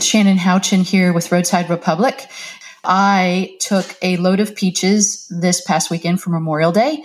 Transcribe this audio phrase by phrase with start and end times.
[0.00, 2.28] Shannon Houchin here with Roadside Republic.
[2.84, 7.02] I took a load of peaches this past weekend for Memorial Day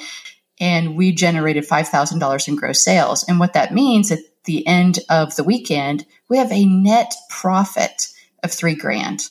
[0.59, 3.25] and we generated $5,000 in gross sales.
[3.27, 8.07] And what that means at the end of the weekend, we have a net profit
[8.43, 9.29] of three grand.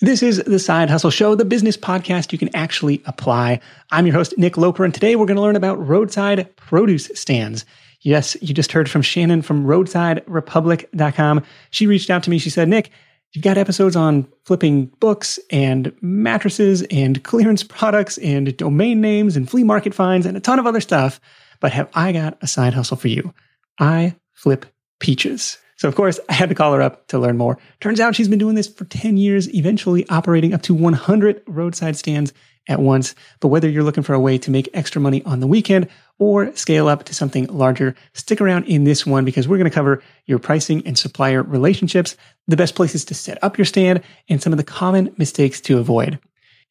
[0.00, 3.60] This is the Side Hustle Show, the business podcast you can actually apply.
[3.92, 7.64] I'm your host, Nick Loper, and today we're going to learn about roadside produce stands.
[8.04, 11.42] Yes, you just heard from Shannon from roadsiderepublic.com.
[11.70, 12.38] She reached out to me.
[12.38, 12.90] She said, Nick,
[13.32, 19.48] you've got episodes on flipping books and mattresses and clearance products and domain names and
[19.50, 21.18] flea market finds and a ton of other stuff.
[21.60, 23.32] But have I got a side hustle for you?
[23.80, 24.66] I flip
[25.00, 25.56] peaches.
[25.76, 27.58] So, of course, I had to call her up to learn more.
[27.80, 31.96] Turns out she's been doing this for 10 years, eventually operating up to 100 roadside
[31.96, 32.34] stands
[32.68, 33.14] at once.
[33.40, 36.54] But whether you're looking for a way to make extra money on the weekend or
[36.56, 40.02] scale up to something larger, stick around in this one because we're going to cover
[40.26, 44.52] your pricing and supplier relationships, the best places to set up your stand, and some
[44.52, 46.18] of the common mistakes to avoid.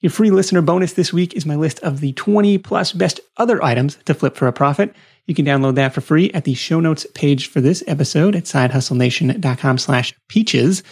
[0.04, 3.64] Your free listener bonus this week is my list of the 20 plus best other
[3.64, 4.94] items to flip for a profit.
[5.28, 8.44] You can download that for free at the show notes page for this episode at
[8.44, 10.84] sidehustlenation.com slash peaches.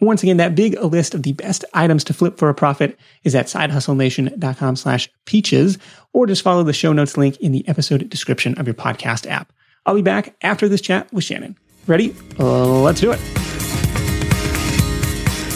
[0.00, 3.34] Once again, that big list of the best items to flip for a profit is
[3.34, 5.76] at sidehustlenation.com slash peaches,
[6.12, 9.52] or just follow the show notes link in the episode description of your podcast app.
[9.86, 11.56] I'll be back after this chat with Shannon.
[11.88, 12.14] Ready?
[12.38, 13.18] Let's do it.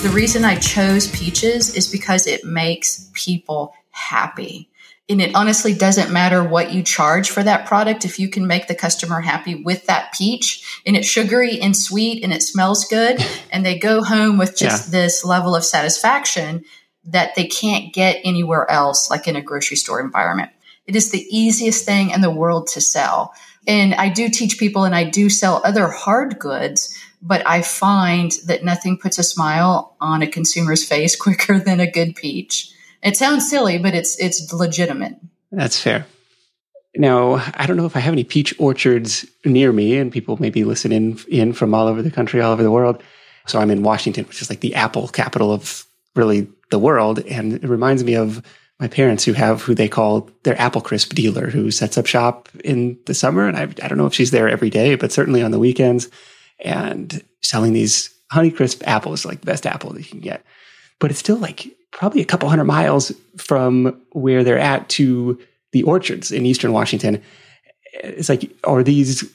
[0.03, 4.69] The reason I chose peaches is because it makes people happy.
[5.09, 8.69] And it honestly doesn't matter what you charge for that product if you can make
[8.69, 13.23] the customer happy with that peach and it's sugary and sweet and it smells good
[13.53, 15.01] and they go home with just yeah.
[15.01, 16.65] this level of satisfaction
[17.05, 20.51] that they can't get anywhere else like in a grocery store environment.
[20.87, 23.35] It is the easiest thing in the world to sell.
[23.67, 28.33] And I do teach people and I do sell other hard goods, but I find
[28.47, 32.73] that nothing puts a smile on a consumer's face quicker than a good peach.
[33.03, 35.17] It sounds silly, but it's it's legitimate.
[35.51, 36.07] That's fair.
[36.95, 40.51] Now, I don't know if I have any peach orchards near me, and people may
[40.51, 43.03] be listening in from all over the country, all over the world.
[43.47, 47.21] So I'm in Washington, which is like the apple capital of really the world.
[47.21, 48.43] And it reminds me of
[48.79, 52.49] my parents who have who they call their apple crisp dealer who sets up shop
[52.63, 53.49] in the summer.
[53.49, 56.09] And I, I don't know if she's there every day, but certainly on the weekends
[56.61, 60.45] and selling these Honeycrisp apples, like the best apple that you can get.
[60.99, 65.39] But it's still like probably a couple hundred miles from where they're at to
[65.73, 67.23] the orchards in eastern Washington.
[67.93, 69.31] It's like, are these,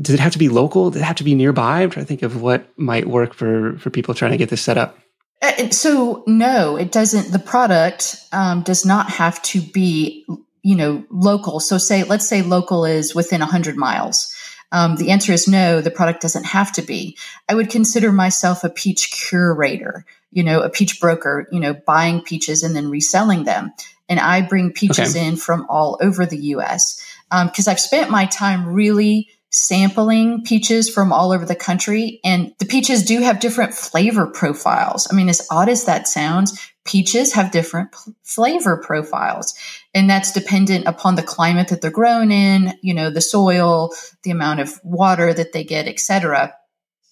[0.00, 0.90] does it have to be local?
[0.90, 1.82] Does it have to be nearby?
[1.82, 4.62] I'm trying to think of what might work for, for people trying to get this
[4.62, 4.98] set up.
[5.42, 7.32] Uh, so, no, it doesn't.
[7.32, 10.24] The product um, does not have to be,
[10.62, 11.60] you know, local.
[11.60, 14.34] So, say, let's say local is within 100 miles.
[14.72, 17.16] Um, the answer is no, the product doesn't have to be.
[17.48, 20.04] I would consider myself a peach curator
[20.36, 23.72] you know, a peach broker, you know, buying peaches and then reselling them.
[24.06, 25.26] And I bring peaches okay.
[25.26, 30.90] in from all over the US because um, I've spent my time really sampling peaches
[30.90, 32.20] from all over the country.
[32.22, 35.08] And the peaches do have different flavor profiles.
[35.10, 39.54] I mean, as odd as that sounds, peaches have different p- flavor profiles.
[39.94, 44.32] And that's dependent upon the climate that they're grown in, you know, the soil, the
[44.32, 46.52] amount of water that they get, etc.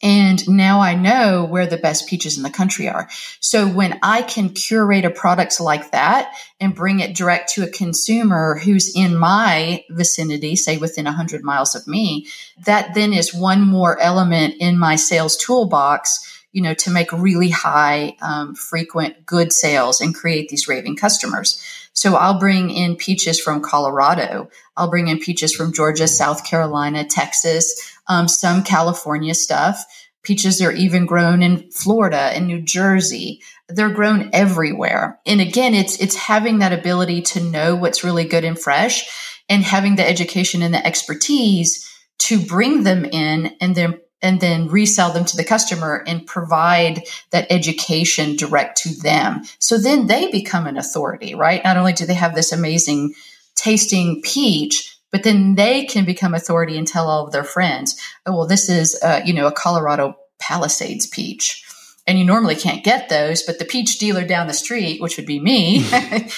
[0.04, 3.08] And now I know where the best peaches in the country are.
[3.40, 7.70] So when I can curate a product like that and bring it direct to a
[7.70, 12.26] consumer who's in my vicinity, say within 100 miles of me,
[12.66, 17.50] that then is one more element in my sales toolbox you know, to make really
[17.50, 21.60] high, um, frequent, good sales and create these raving customers.
[21.94, 24.50] So I'll bring in peaches from Colorado.
[24.76, 29.84] I'll bring in peaches from Georgia, South Carolina, Texas, um, some California stuff.
[30.22, 33.40] Peaches are even grown in Florida and New Jersey.
[33.68, 35.20] They're grown everywhere.
[35.24, 39.62] And again, it's, it's having that ability to know what's really good and fresh and
[39.62, 41.88] having the education and the expertise
[42.18, 47.02] to bring them in and then and then resell them to the customer and provide
[47.30, 49.42] that education direct to them.
[49.58, 51.62] So then they become an authority, right?
[51.62, 53.14] Not only do they have this amazing
[53.54, 58.32] tasting peach, but then they can become authority and tell all of their friends, oh,
[58.34, 61.62] well, this is, uh, you know, a Colorado Palisades peach.
[62.06, 65.26] And you normally can't get those, but the peach dealer down the street, which would
[65.26, 65.86] be me,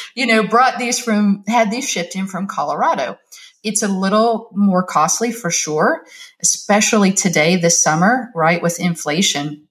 [0.14, 3.18] you know, brought these from, had these shipped in from Colorado.
[3.66, 6.06] It's a little more costly for sure,
[6.40, 8.62] especially today, this summer, right?
[8.62, 9.66] With inflation,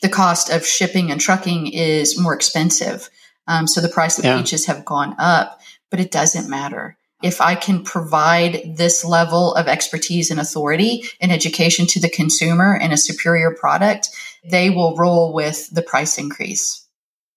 [0.00, 3.10] the cost of shipping and trucking is more expensive.
[3.48, 4.38] Um, so the price of yeah.
[4.38, 5.60] peaches have gone up,
[5.90, 6.96] but it doesn't matter.
[7.22, 12.74] if I can provide this level of expertise and authority and education to the consumer
[12.80, 14.08] and a superior product,
[14.44, 16.86] they will roll with the price increase.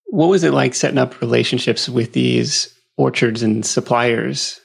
[0.06, 4.60] What was it like setting up relationships with these orchards and suppliers?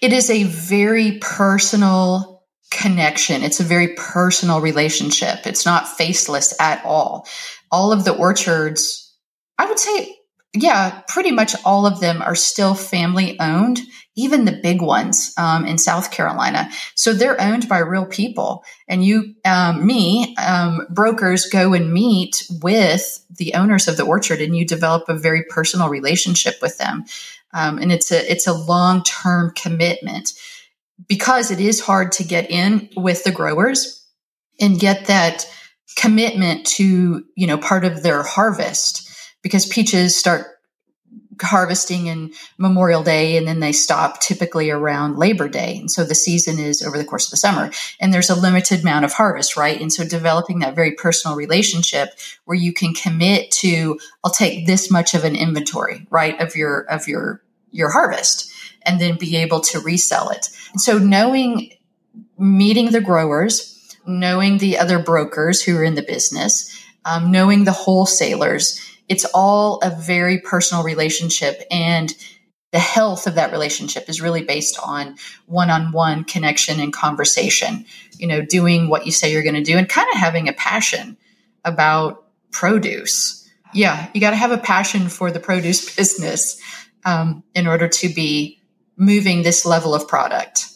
[0.00, 3.42] It is a very personal connection.
[3.42, 5.46] It's a very personal relationship.
[5.46, 7.28] It's not faceless at all.
[7.70, 9.14] All of the orchards,
[9.58, 10.16] I would say,
[10.54, 13.80] yeah, pretty much all of them are still family owned,
[14.16, 16.68] even the big ones um, in South Carolina.
[16.94, 18.62] So they're owned by real people.
[18.86, 24.42] And you, um, me, um, brokers go and meet with the owners of the orchard
[24.42, 27.04] and you develop a very personal relationship with them.
[27.52, 30.32] Um, and it's a it's a long term commitment
[31.08, 34.06] because it is hard to get in with the growers
[34.60, 35.46] and get that
[35.96, 39.08] commitment to you know part of their harvest
[39.42, 40.46] because peaches start
[41.42, 45.78] harvesting in Memorial Day and then they stop typically around Labor Day.
[45.78, 48.80] And so the season is over the course of the summer and there's a limited
[48.80, 49.80] amount of harvest, right?
[49.80, 52.10] And so developing that very personal relationship
[52.44, 56.40] where you can commit to, I'll take this much of an inventory, right?
[56.40, 58.52] Of your, of your, your harvest
[58.82, 60.48] and then be able to resell it.
[60.72, 61.72] And so knowing,
[62.38, 66.68] meeting the growers, knowing the other brokers who are in the business,
[67.04, 72.14] um, knowing the wholesalers, it's all a very personal relationship and
[72.72, 75.16] the health of that relationship is really based on
[75.46, 77.84] one-on-one connection and conversation
[78.18, 80.52] you know doing what you say you're going to do and kind of having a
[80.52, 81.16] passion
[81.64, 83.48] about produce.
[83.72, 86.60] Yeah you got to have a passion for the produce business
[87.04, 88.60] um, in order to be
[88.96, 90.68] moving this level of product.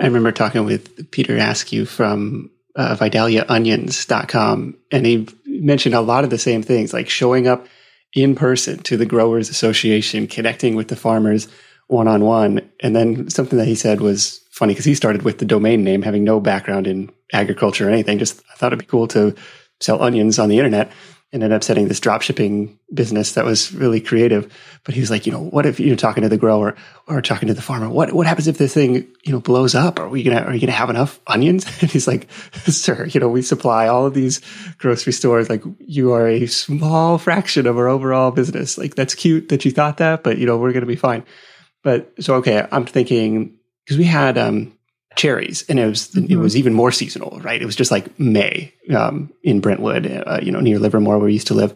[0.00, 5.28] I remember talking with peter askew from uh, vidaliaonions.com and he
[5.60, 7.66] mentioned a lot of the same things, like showing up
[8.14, 11.48] in person to the Growers Association, connecting with the farmers
[11.88, 12.70] one on one.
[12.80, 16.02] And then something that he said was funny because he started with the domain name,
[16.02, 18.18] having no background in agriculture or anything.
[18.18, 19.34] Just I thought it'd be cool to
[19.80, 20.92] sell onions on the internet
[21.32, 24.52] ended up setting this drop shipping business that was really creative.
[24.84, 26.76] But he was like, you know, what if you're talking to the grower
[27.06, 27.88] or talking to the farmer?
[27.88, 28.94] What what happens if this thing,
[29.24, 29.98] you know, blows up?
[29.98, 31.64] Are we gonna are you gonna have enough onions?
[31.82, 32.30] And he's like,
[32.66, 34.40] sir, you know, we supply all of these
[34.78, 35.48] grocery stores.
[35.48, 38.76] Like you are a small fraction of our overall business.
[38.76, 41.24] Like that's cute that you thought that, but you know, we're gonna be fine.
[41.82, 44.76] But so okay, I'm thinking because we had um
[45.16, 46.32] cherries, and it was mm-hmm.
[46.32, 47.60] it was even more seasonal, right?
[47.60, 51.32] It was just like May um, in Brentwood, uh, you know, near Livermore, where we
[51.32, 51.74] used to live.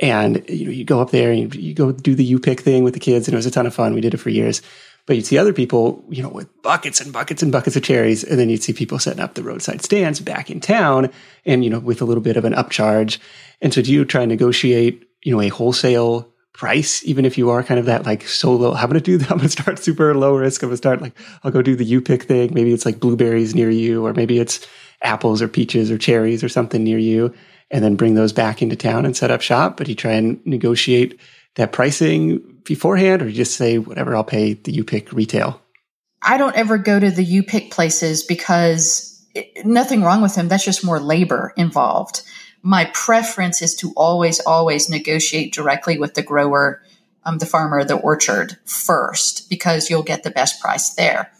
[0.00, 2.60] And you know, you go up there and you, you go do the U pick
[2.60, 3.94] thing with the kids, and it was a ton of fun.
[3.94, 4.62] We did it for years.
[5.06, 8.24] But you'd see other people, you know, with buckets and buckets and buckets of cherries,
[8.24, 11.10] and then you'd see people setting up the roadside stands back in town,
[11.46, 13.18] and you know, with a little bit of an upcharge.
[13.62, 17.50] And so, do you try and negotiate, you know, a wholesale price, even if you
[17.50, 19.30] are kind of that like solo, I'm going to do that.
[19.30, 20.62] I'm going to start super low risk.
[20.62, 22.52] I'm going to start like, I'll go do the you pick thing.
[22.52, 24.66] Maybe it's like blueberries near you, or maybe it's
[25.00, 27.32] apples or peaches or cherries or something near you,
[27.70, 29.76] and then bring those back into town and set up shop.
[29.76, 31.18] But you try and negotiate
[31.54, 35.62] that pricing beforehand, or you just say, whatever, I'll pay the you pick retail.
[36.20, 40.48] I don't ever go to the you pick places because it, nothing wrong with them.
[40.48, 42.22] That's just more labor involved
[42.62, 46.82] my preference is to always, always negotiate directly with the grower,
[47.24, 51.30] um, the farmer, the orchard first, because you'll get the best price there.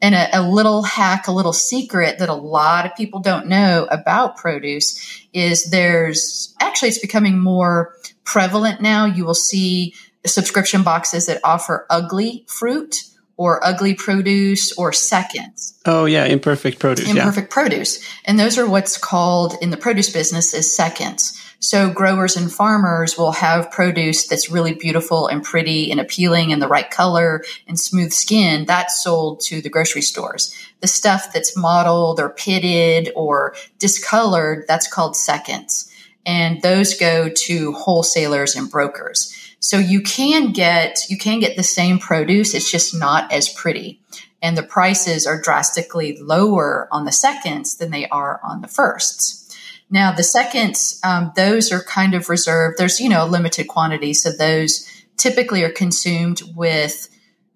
[0.00, 3.88] And a, a, little hack, a little secret that a lot of people don't know
[3.90, 9.06] about produce is there's actually it's becoming more prevalent now.
[9.06, 13.04] You will see subscription boxes that offer ugly fruit
[13.38, 15.80] or ugly produce or seconds.
[15.86, 17.08] Oh yeah, imperfect produce.
[17.08, 17.54] Imperfect yeah.
[17.54, 18.04] produce.
[18.26, 21.40] And those are what's called in the produce business as seconds.
[21.60, 26.60] So growers and farmers will have produce that's really beautiful and pretty and appealing and
[26.60, 28.64] the right color and smooth skin.
[28.66, 30.54] That's sold to the grocery stores.
[30.80, 35.90] The stuff that's mottled or pitted or discolored, that's called seconds.
[36.26, 39.32] And those go to wholesalers and brokers.
[39.60, 44.00] So you can get you can get the same produce, it's just not as pretty.
[44.40, 49.56] And the prices are drastically lower on the seconds than they are on the firsts.
[49.90, 52.78] Now the seconds, um, those are kind of reserved.
[52.78, 57.08] There's you know limited quantity, so those typically are consumed with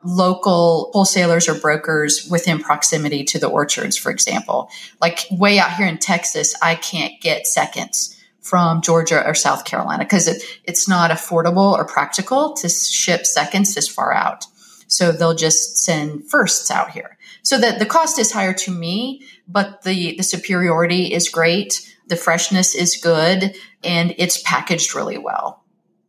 [0.04, 4.68] local wholesalers or brokers within proximity to the orchards, for example.
[5.00, 10.04] Like way out here in Texas, I can't get seconds from Georgia or South Carolina
[10.04, 14.46] because it, it's not affordable or practical to ship seconds this far out.
[14.88, 17.16] So they'll just send firsts out here.
[17.42, 21.88] So that the cost is higher to me, but the, the superiority is great.
[22.08, 25.62] The freshness is good and it's packaged really well.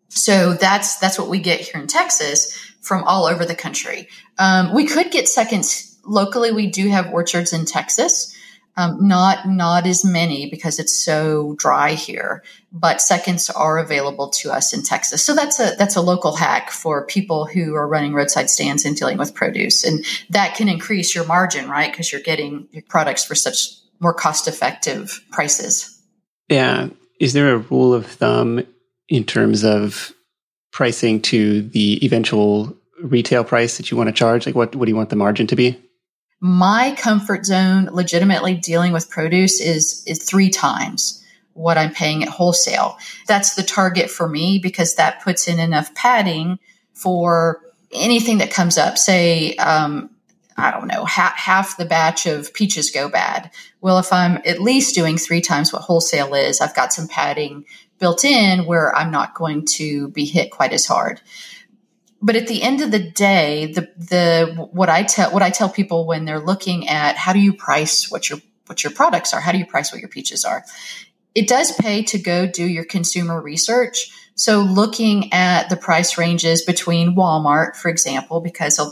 [0.09, 4.09] So that's that's what we get here in Texas from all over the country.
[4.37, 6.51] Um, we could get seconds locally.
[6.51, 8.35] We do have orchards in Texas,
[8.75, 14.51] um, not not as many because it's so dry here, but seconds are available to
[14.51, 15.23] us in Texas.
[15.23, 18.95] So that's a that's a local hack for people who are running roadside stands and
[18.95, 21.91] dealing with produce, and that can increase your margin, right?
[21.91, 26.01] Because you're getting your products for such more cost effective prices.
[26.49, 26.89] Yeah.
[27.19, 28.63] Is there a rule of thumb
[29.07, 30.13] in terms of
[30.71, 34.45] pricing to the eventual retail price that you want to charge?
[34.45, 35.79] Like what, what do you want the margin to be?
[36.45, 41.23] My comfort zone legitimately dealing with produce is is three times
[41.53, 42.97] what I'm paying at wholesale.
[43.27, 46.59] That's the target for me because that puts in enough padding
[46.91, 47.61] for
[47.93, 48.97] anything that comes up.
[48.97, 50.09] Say, um,
[50.57, 53.49] I don't know, ha- half the batch of peaches go bad.
[53.79, 57.63] Well, if I'm at least doing three times what wholesale is, I've got some padding
[57.99, 61.21] built in where I'm not going to be hit quite as hard.
[62.25, 65.67] But at the end of the day, the the what I tell what I tell
[65.67, 69.41] people when they're looking at how do you price what your what your products are,
[69.41, 70.63] how do you price what your peaches are,
[71.35, 74.09] it does pay to go do your consumer research.
[74.35, 78.89] So looking at the price ranges between Walmart, for example, because a,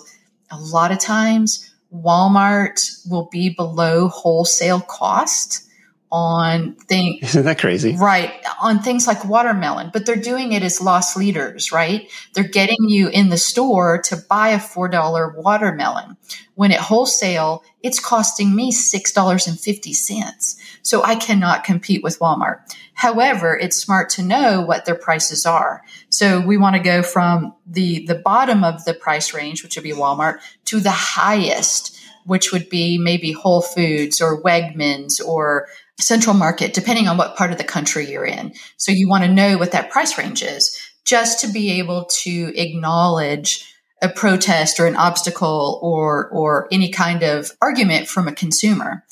[0.54, 5.68] a lot of times Walmart will be below wholesale cost
[6.12, 7.24] on things.
[7.24, 7.96] Isn't that crazy?
[7.96, 8.34] Right.
[8.62, 12.12] On things like watermelon, but they're doing it as loss leaders, right?
[12.34, 16.18] They're getting you in the store to buy a $4 watermelon.
[16.56, 20.56] When at wholesale, it's costing me $6.50.
[20.84, 22.60] So I cannot compete with Walmart.
[22.94, 25.82] However, it's smart to know what their prices are.
[26.10, 29.84] So we want to go from the, the bottom of the price range, which would
[29.84, 35.68] be Walmart, to the highest, which would be maybe Whole Foods or Wegmans or
[36.02, 38.54] central market, depending on what part of the country you're in.
[38.78, 42.54] So you want to know what that price range is just to be able to
[42.56, 43.68] acknowledge
[44.02, 49.04] a protest or an obstacle or, or any kind of argument from a consumer.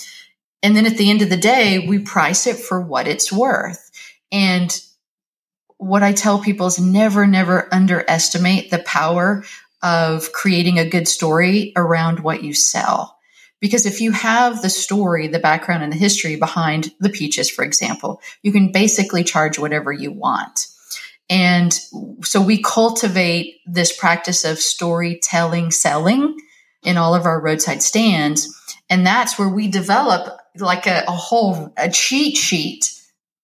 [0.64, 3.92] And then at the end of the day, we price it for what it's worth.
[4.32, 4.78] And
[5.78, 9.44] what I tell people is never, never underestimate the power
[9.82, 13.19] of creating a good story around what you sell.
[13.60, 17.64] Because if you have the story, the background and the history behind the peaches, for
[17.64, 20.68] example, you can basically charge whatever you want.
[21.30, 21.74] And
[22.24, 26.38] so we cultivate this practice of storytelling, selling
[26.84, 28.48] in all of our roadside stands.
[28.90, 32.92] And that's where we develop like a, a whole, a cheat sheet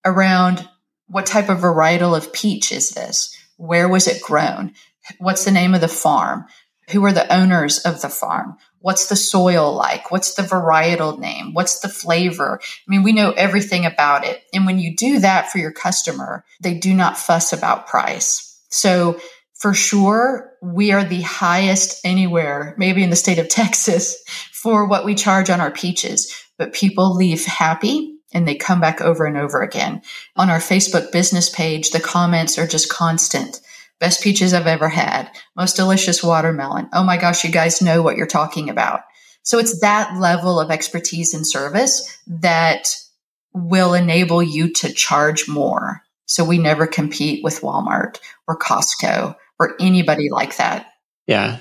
[0.03, 0.67] around
[1.07, 3.35] what type of varietal of peach is this?
[3.57, 4.73] Where was it grown?
[5.19, 6.45] What's the name of the farm?
[6.89, 8.57] Who are the owners of the farm?
[8.85, 10.11] What's the soil like?
[10.11, 11.55] What's the varietal name?
[11.55, 12.59] What's the flavor?
[12.61, 14.43] I mean, we know everything about it.
[14.53, 18.61] And when you do that for your customer, they do not fuss about price.
[18.69, 19.19] So
[19.55, 24.23] for sure, we are the highest anywhere, maybe in the state of Texas,
[24.53, 26.31] for what we charge on our peaches.
[26.59, 30.03] But people leave happy and they come back over and over again.
[30.35, 33.61] On our Facebook business page, the comments are just constant.
[33.99, 35.31] Best peaches I've ever had.
[35.55, 36.89] Most delicious watermelon.
[36.93, 39.01] Oh my gosh, you guys know what you're talking about.
[39.43, 42.95] So it's that level of expertise and service that
[43.53, 46.01] will enable you to charge more.
[46.25, 50.87] So we never compete with Walmart or Costco or anybody like that.
[51.27, 51.59] Yeah.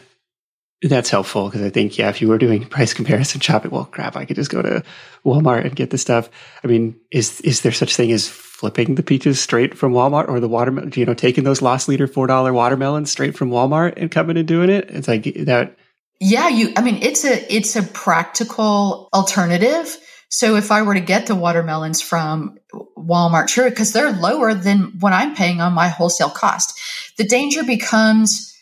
[0.89, 4.17] That's helpful because I think, yeah, if you were doing price comparison shopping, well, crap,
[4.17, 4.83] I could just go to
[5.25, 6.29] Walmart and get the stuff.
[6.63, 10.41] I mean, is is there such thing as flipping the peaches straight from Walmart or
[10.41, 14.37] the watermelon, you know, taking those loss leader $4 watermelons straight from Walmart and coming
[14.37, 14.91] and doing it.
[14.91, 15.77] It's like that.
[16.21, 16.49] Yeah.
[16.49, 19.97] You, I mean, it's a, it's a practical alternative.
[20.29, 22.59] So if I were to get the watermelons from
[22.97, 26.79] Walmart, sure, because they're lower than what I'm paying on my wholesale cost.
[27.17, 28.55] The danger becomes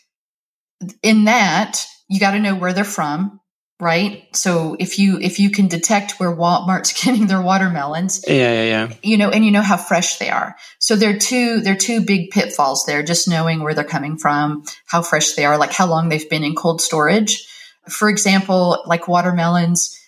[1.01, 3.39] in that you got to know where they're from
[3.83, 4.23] right?
[4.35, 8.93] So if you if you can detect where Walmart's getting their watermelons, yeah, yeah, yeah,
[9.03, 10.55] you know, and you know how fresh they are.
[10.79, 13.03] So there are two there are two big pitfalls there.
[13.03, 16.43] Just knowing where they're coming from, how fresh they are, like how long they've been
[16.43, 17.45] in cold storage.
[17.89, 19.99] For example, like watermelons,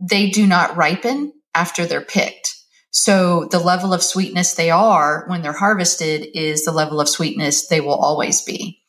[0.00, 2.56] they do not ripen after they're picked.
[2.90, 7.68] So the level of sweetness they are when they're harvested is the level of sweetness
[7.68, 8.80] they will always be.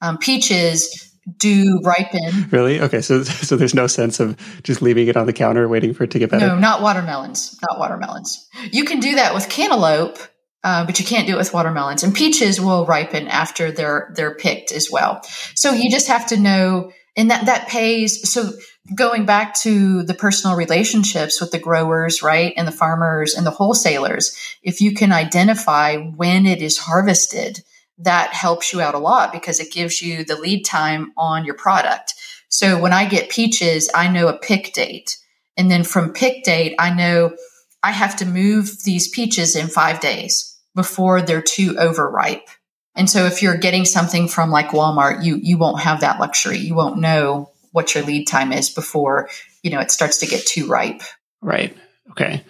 [0.00, 2.48] Um, peaches, do ripen.
[2.50, 2.80] Really?
[2.80, 3.00] Okay.
[3.00, 6.10] So, so there's no sense of just leaving it on the counter waiting for it
[6.12, 6.46] to get better.
[6.46, 7.58] No, not watermelons.
[7.62, 8.48] Not watermelons.
[8.70, 10.18] You can do that with cantaloupe,
[10.64, 12.02] uh, but you can't do it with watermelons.
[12.02, 15.22] And peaches will ripen after they're they're picked as well.
[15.54, 18.28] So you just have to know, and that that pays.
[18.28, 18.50] So
[18.94, 23.50] going back to the personal relationships with the growers, right, and the farmers and the
[23.50, 27.62] wholesalers, if you can identify when it is harvested
[27.98, 31.54] that helps you out a lot because it gives you the lead time on your
[31.54, 32.14] product.
[32.48, 35.18] So when I get peaches, I know a pick date.
[35.56, 37.36] And then from pick date, I know
[37.82, 42.48] I have to move these peaches in five days before they're too overripe.
[42.94, 46.58] And so if you're getting something from like Walmart, you, you won't have that luxury.
[46.58, 49.30] You won't know what your lead time is before,
[49.62, 51.00] you know, it starts to get too ripe.
[51.40, 51.76] Right.
[52.10, 52.44] Okay.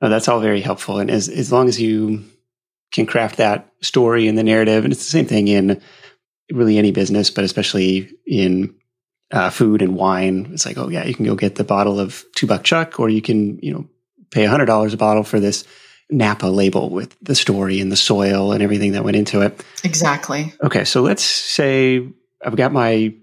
[0.00, 0.98] that's all very helpful.
[0.98, 2.24] And as, as long as you
[2.92, 5.80] can craft that story and the narrative, and it's the same thing in
[6.52, 8.74] really any business, but especially in
[9.30, 12.24] uh, food and wine, it's like, oh yeah, you can go get the bottle of
[12.34, 13.88] two buck chuck, or you can, you know,
[14.30, 15.64] pay a hundred dollars a bottle for this
[16.10, 19.64] Napa label with the story and the soil and everything that went into it.
[19.84, 20.52] Exactly.
[20.62, 22.06] Okay, so let's say
[22.44, 23.14] I've got my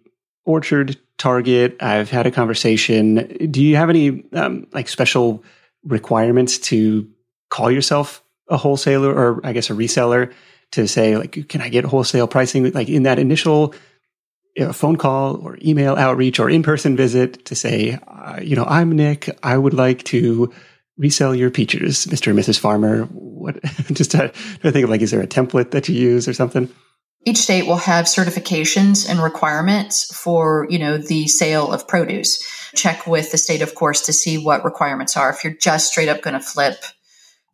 [0.46, 1.76] orchard target.
[1.82, 3.50] I've had a conversation.
[3.52, 5.44] Do you have any um, like special
[5.84, 7.10] requirements to
[7.50, 10.34] call yourself a wholesaler or I guess a reseller
[10.72, 12.72] to say like, can I get wholesale pricing?
[12.72, 13.74] Like in that initial
[14.58, 18.66] you know, phone call or email outreach or in-person visit to say, uh, you know,
[18.66, 19.30] I'm Nick.
[19.44, 20.52] I would like to
[20.98, 22.32] resell your peaches, Mr.
[22.32, 22.60] and Mrs.
[22.60, 23.04] Farmer?
[23.04, 23.62] What
[23.94, 26.70] just to, to think of like, is there a template that you use or something?
[27.24, 32.42] Each state will have certifications and requirements for, you know, the sale of produce.
[32.74, 35.30] Check with the state, of course, to see what requirements are.
[35.30, 36.78] If you're just straight up going to flip,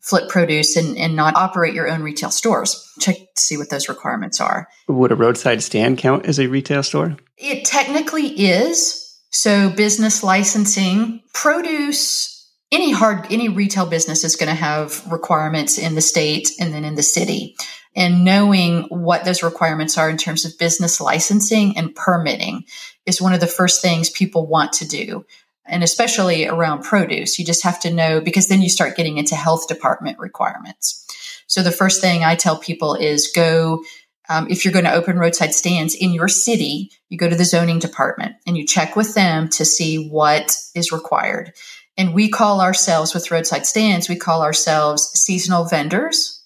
[0.03, 3.89] flip produce and, and not operate your own retail stores, check to see what those
[3.89, 4.67] requirements are.
[4.87, 7.17] Would a roadside stand count as a retail store?
[7.37, 8.99] It technically is.
[9.31, 12.33] So business licensing, produce
[12.71, 16.83] any hard any retail business is going to have requirements in the state and then
[16.83, 17.55] in the city
[17.95, 22.63] and knowing what those requirements are in terms of business licensing and permitting
[23.05, 25.23] is one of the first things people want to do
[25.65, 29.35] and especially around produce you just have to know because then you start getting into
[29.35, 30.99] health department requirements.
[31.47, 33.83] So the first thing i tell people is go
[34.29, 37.45] um, if you're going to open roadside stands in your city you go to the
[37.45, 41.53] zoning department and you check with them to see what is required.
[41.95, 46.43] And we call ourselves with roadside stands, we call ourselves seasonal vendors.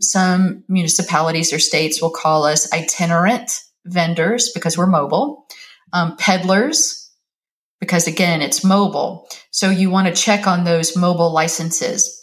[0.00, 3.50] Some municipalities or states will call us itinerant
[3.86, 5.46] vendors because we're mobile,
[5.92, 7.03] um, peddlers,
[7.80, 9.28] because again, it's mobile.
[9.50, 12.20] So you want to check on those mobile licenses.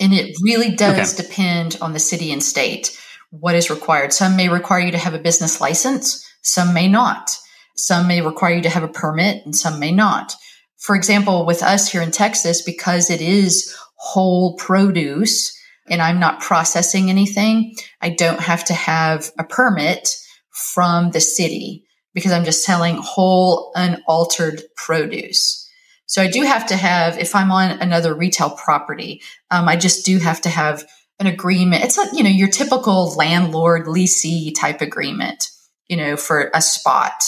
[0.00, 1.28] And it really does okay.
[1.28, 2.98] depend on the city and state
[3.30, 4.12] what is required.
[4.12, 7.36] Some may require you to have a business license, some may not.
[7.74, 10.34] Some may require you to have a permit, and some may not
[10.82, 15.56] for example, with us here in Texas, because it is whole produce
[15.88, 20.08] and I'm not processing anything, I don't have to have a permit
[20.50, 25.58] from the city because I'm just selling whole unaltered produce.
[26.06, 30.04] So I do have to have, if I'm on another retail property, um, I just
[30.04, 30.84] do have to have
[31.18, 31.84] an agreement.
[31.84, 35.48] It's a, you know, your typical landlord leasee type agreement,
[35.88, 37.22] you know, for a spot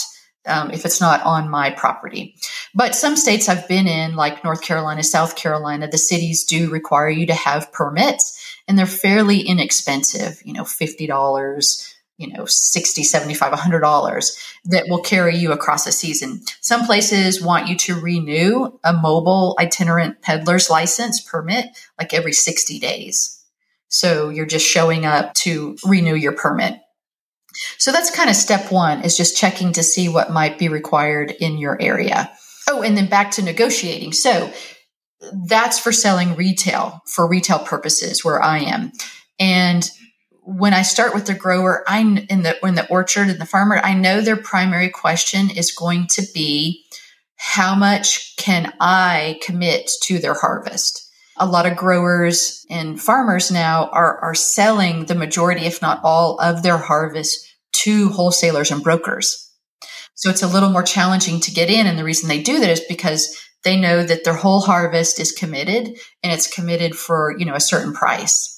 [0.45, 2.35] um, if it's not on my property.
[2.73, 7.09] But some states I've been in, like North Carolina, South Carolina, the cities do require
[7.09, 13.53] you to have permits and they're fairly inexpensive, you know, $50, you know, 60, 75,
[13.53, 16.41] $100 that will carry you across a season.
[16.61, 21.65] Some places want you to renew a mobile itinerant peddler's license permit
[21.99, 23.43] like every 60 days.
[23.89, 26.79] So you're just showing up to renew your permit.
[27.77, 31.31] So that's kind of step one is just checking to see what might be required
[31.31, 32.31] in your area.
[32.69, 34.13] Oh, and then back to negotiating.
[34.13, 34.51] So
[35.47, 38.91] that's for selling retail for retail purposes where I am.
[39.39, 39.89] And
[40.45, 43.77] when I start with the grower, I in the in the orchard and the farmer,
[43.77, 46.85] I know their primary question is going to be
[47.37, 51.01] how much can I commit to their harvest?
[51.37, 56.39] A lot of growers and farmers now are are selling the majority, if not all,
[56.39, 59.41] of their harvest to wholesalers and brokers.
[60.13, 61.87] So it's a little more challenging to get in.
[61.87, 65.31] And the reason they do that is because they know that their whole harvest is
[65.31, 65.87] committed
[66.23, 68.54] and it's committed for, you know, a certain price.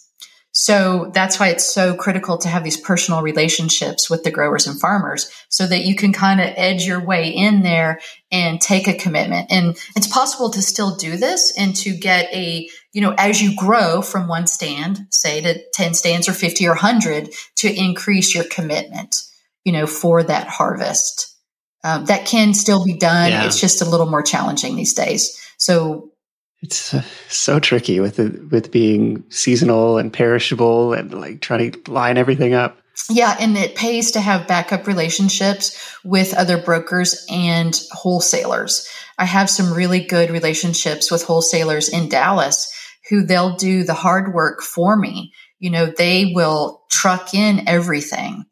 [0.59, 4.79] So that's why it's so critical to have these personal relationships with the growers and
[4.79, 7.99] farmers so that you can kind of edge your way in there
[8.31, 9.51] and take a commitment.
[9.51, 13.55] And it's possible to still do this and to get a, you know, as you
[13.55, 18.45] grow from one stand, say to 10 stands or 50 or 100 to increase your
[18.45, 19.21] commitment,
[19.63, 21.35] you know, for that harvest.
[21.83, 23.29] Um, that can still be done.
[23.29, 23.45] Yeah.
[23.45, 25.39] It's just a little more challenging these days.
[25.59, 26.13] So
[26.61, 31.91] it's uh, so tricky with it, with being seasonal and perishable and like trying to
[31.91, 32.79] line everything up.
[33.09, 38.89] Yeah, and it pays to have backup relationships with other brokers and wholesalers.
[39.19, 42.73] I have some really good relationships with wholesalers in Dallas
[43.09, 48.45] who they'll do the hard work for me you know, they will truck in everything.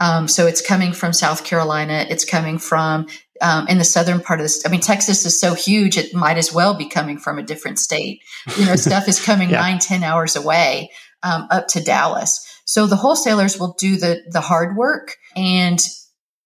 [0.00, 2.06] Um, so it's coming from South Carolina.
[2.08, 3.08] It's coming from
[3.40, 4.64] um, in the southern part of this.
[4.66, 7.78] I mean, Texas is so huge; it might as well be coming from a different
[7.78, 8.22] state.
[8.56, 9.60] You know, stuff is coming yeah.
[9.60, 10.90] nine, ten hours away
[11.22, 12.44] um, up to Dallas.
[12.64, 15.80] So the wholesalers will do the the hard work, and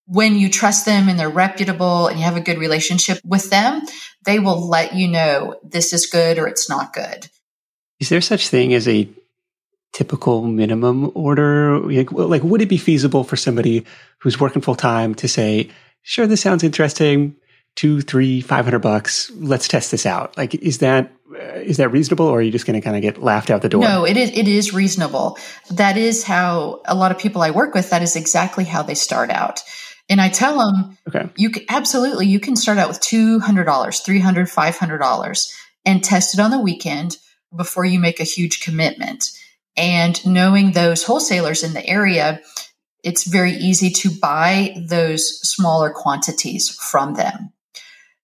[0.07, 3.83] when you trust them and they're reputable and you have a good relationship with them,
[4.24, 7.28] they will let you know this is good or it's not good.
[8.00, 9.09] Is there such thing as a
[9.92, 11.78] typical minimum order?
[11.78, 13.85] Like, like would it be feasible for somebody
[14.18, 15.70] who's working full time to say,
[16.03, 17.37] sure, this sounds interesting,
[17.75, 20.37] two, three, five hundred bucks, let's test this out?
[20.37, 23.03] Like, is that uh, is that reasonable, or are you just going to kind of
[23.03, 23.83] get laughed out the door?
[23.83, 24.31] No, it is.
[24.31, 25.38] It is reasonable.
[25.71, 27.91] That is how a lot of people I work with.
[27.91, 29.62] That is exactly how they start out.
[30.09, 34.23] And I tell them, okay, you can, absolutely, you can start out with $200, $300,
[34.23, 35.53] $500
[35.87, 37.17] and test it on the weekend
[37.57, 39.31] before you make a huge commitment.
[39.77, 42.41] And knowing those wholesalers in the area,
[43.03, 47.53] it's very easy to buy those smaller quantities from them.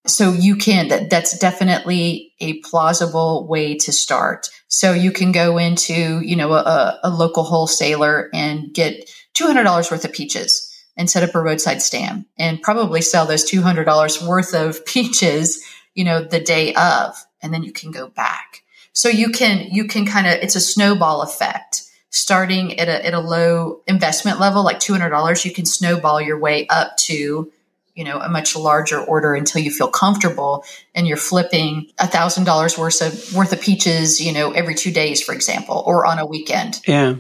[0.07, 4.49] So you can, that, that's definitely a plausible way to start.
[4.69, 10.05] So you can go into, you know, a, a local wholesaler and get $200 worth
[10.05, 10.64] of peaches
[10.97, 15.62] and set up a roadside stand and probably sell those $200 worth of peaches,
[15.95, 18.62] you know, the day of, and then you can go back.
[18.93, 21.83] So you can, you can kind of, it's a snowball effect.
[22.11, 26.66] Starting at a, at a low investment level, like $200, you can snowball your way
[26.68, 27.53] up to,
[27.94, 32.44] you know, a much larger order until you feel comfortable and you're flipping a thousand
[32.44, 36.18] dollars worth of worth of peaches, you know, every two days, for example, or on
[36.18, 36.81] a weekend.
[36.87, 37.16] Yeah.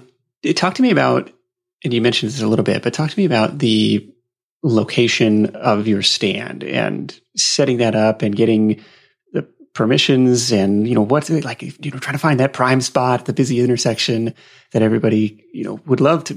[0.54, 1.32] Talk to me about
[1.84, 4.08] and you mentioned this a little bit, but talk to me about the
[4.62, 8.82] location of your stand and setting that up and getting
[9.78, 13.26] permissions and you know what's it like you know trying to find that prime spot
[13.26, 14.34] the busy intersection
[14.72, 16.36] that everybody you know would love to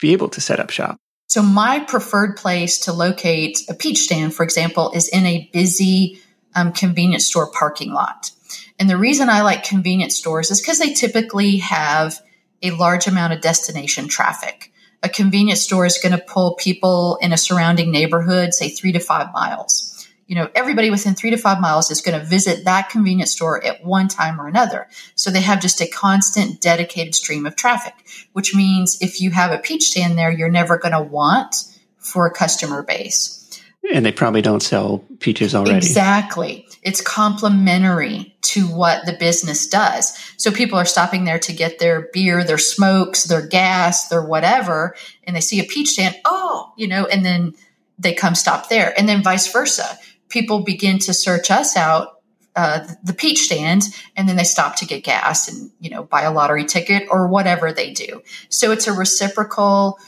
[0.00, 0.96] be able to set up shop.
[1.26, 6.20] So my preferred place to locate a peach stand for example is in a busy
[6.54, 8.30] um, convenience store parking lot.
[8.78, 12.20] And the reason i like convenience stores is because they typically have
[12.62, 14.70] a large amount of destination traffic.
[15.02, 19.00] A convenience store is going to pull people in a surrounding neighborhood, say three to
[19.00, 19.95] five miles.
[20.26, 23.64] You know, everybody within three to five miles is going to visit that convenience store
[23.64, 24.88] at one time or another.
[25.14, 27.94] So they have just a constant dedicated stream of traffic,
[28.32, 31.54] which means if you have a peach stand there, you're never going to want
[31.98, 33.60] for a customer base.
[33.92, 35.76] And they probably don't sell peaches already.
[35.76, 36.66] Exactly.
[36.82, 40.18] It's complementary to what the business does.
[40.36, 44.96] So people are stopping there to get their beer, their smokes, their gas, their whatever,
[45.24, 46.16] and they see a peach stand.
[46.24, 47.54] Oh, you know, and then
[47.98, 48.92] they come stop there.
[48.98, 49.98] And then vice versa.
[50.28, 52.20] People begin to search us out,
[52.54, 53.84] uh, the peach stand,
[54.16, 57.28] and then they stop to get gas and, you know, buy a lottery ticket or
[57.28, 58.22] whatever they do.
[58.48, 59.98] So it's a reciprocal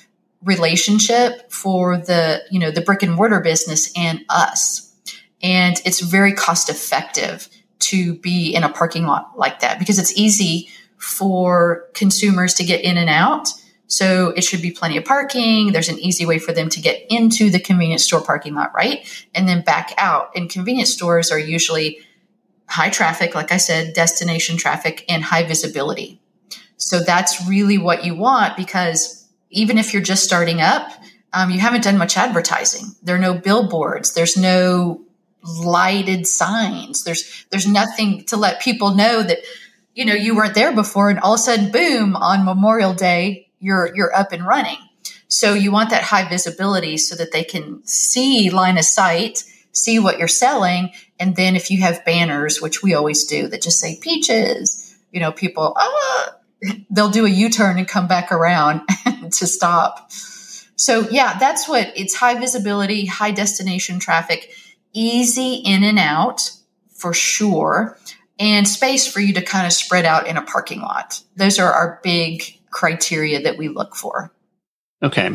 [0.43, 4.95] relationship for the you know the brick and mortar business and us
[5.43, 7.49] and it's very cost effective
[7.81, 12.83] to be in a parking lot like that because it's easy for consumers to get
[12.83, 13.49] in and out
[13.89, 17.05] so it should be plenty of parking there's an easy way for them to get
[17.11, 21.39] into the convenience store parking lot right and then back out and convenience stores are
[21.39, 21.99] usually
[22.69, 26.21] high traffic like i said destination traffic and high visibility
[26.79, 30.91] so that's really what you want because even if you're just starting up,
[31.33, 32.95] um, you haven't done much advertising.
[33.03, 34.15] There are no billboards.
[34.15, 35.03] There's no
[35.43, 37.05] lighted signs.
[37.05, 39.39] There's there's nothing to let people know that
[39.95, 42.17] you know you weren't there before, and all of a sudden, boom!
[42.17, 44.79] On Memorial Day, you're you're up and running.
[45.29, 49.99] So you want that high visibility so that they can see line of sight, see
[49.99, 53.79] what you're selling, and then if you have banners, which we always do, that just
[53.79, 56.35] say peaches, you know, people ah,
[56.91, 58.83] they'll do a U-turn and come back around
[59.33, 60.11] to stop.
[60.11, 64.51] So yeah, that's what it's high visibility, high destination traffic,
[64.93, 66.53] easy in and out
[66.95, 67.99] for sure,
[68.39, 71.23] and space for you to kind of spread out in a parking lot.
[71.37, 74.33] Those are our big criteria that we look for.
[75.03, 75.27] Okay.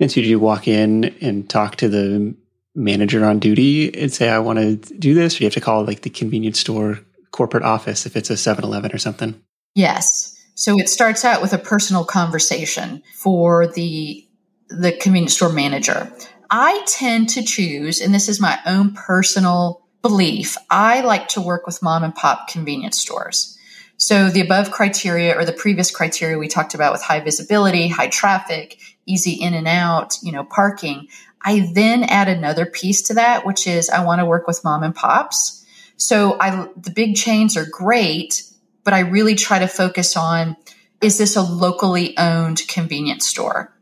[0.00, 2.34] And so you walk in and talk to the
[2.74, 5.84] manager on duty and say, I want to do this, or you have to call
[5.84, 9.40] like the convenience store corporate office if it's a 7 Eleven or something?
[9.74, 10.36] Yes.
[10.54, 14.26] So it starts out with a personal conversation for the
[14.68, 16.10] the convenience store manager.
[16.50, 21.66] I tend to choose, and this is my own personal belief, I like to work
[21.66, 23.56] with mom and pop convenience stores.
[24.02, 28.08] So the above criteria or the previous criteria we talked about with high visibility, high
[28.08, 31.06] traffic, easy in and out, you know, parking.
[31.40, 34.82] I then add another piece to that, which is I want to work with mom
[34.82, 35.64] and pops.
[35.98, 38.42] So I, the big chains are great,
[38.82, 40.56] but I really try to focus on
[41.00, 43.72] is this a locally owned convenience store?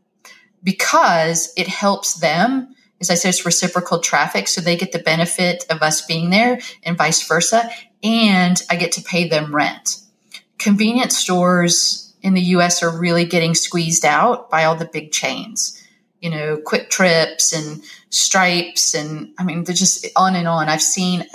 [0.63, 2.75] Because it helps them.
[2.99, 4.47] As I said, it's reciprocal traffic.
[4.47, 7.71] So they get the benefit of us being there and vice versa.
[8.03, 9.97] And I get to pay them rent.
[10.61, 15.81] Convenience stores in the US are really getting squeezed out by all the big chains
[16.21, 18.93] you know, QuikTrips and stripes.
[18.93, 20.69] And I mean, they're just on and on.
[20.69, 21.25] I've seen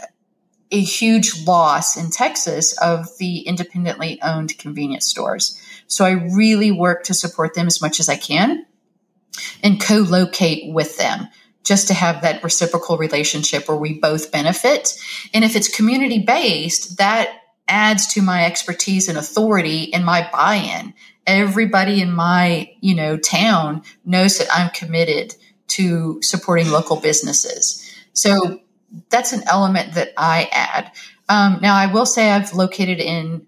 [0.70, 5.60] a huge loss in Texas of the independently owned convenience stores.
[5.88, 8.64] So I really work to support them as much as I can
[9.62, 11.28] and co locate with them
[11.62, 14.96] just to have that reciprocal relationship where we both benefit.
[15.34, 17.28] And if it's community based, that
[17.68, 20.94] adds to my expertise and authority and my buy in
[21.26, 25.34] everybody in my, you know, town knows that I'm committed
[25.68, 27.82] to supporting local businesses.
[28.12, 28.60] So
[29.10, 30.92] that's an element that I add.
[31.28, 33.46] Um, now I will say I've located in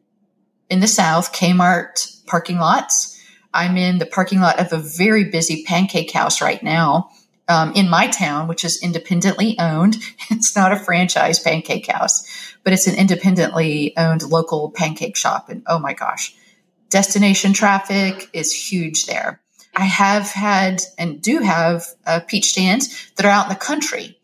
[0.69, 3.15] in the South Kmart parking lots.
[3.55, 7.11] I'm in the parking lot of a very busy pancake house right now
[7.49, 9.97] um, in my town, which is independently owned.
[10.31, 12.27] It's not a franchise pancake house,
[12.63, 15.49] but it's an independently owned local pancake shop.
[15.49, 16.35] And oh my gosh,
[16.91, 19.41] destination traffic is huge there.
[19.75, 24.19] I have had and do have uh, peach stands that are out in the country.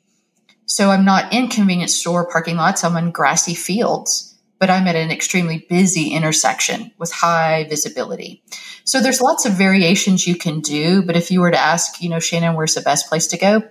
[0.66, 2.84] So I'm not in convenience store parking lots.
[2.84, 8.42] I'm in grassy fields, but I'm at an extremely busy intersection with high visibility.
[8.84, 11.02] So there's lots of variations you can do.
[11.02, 13.62] But if you were to ask, you know, Shannon, where's the best place to go?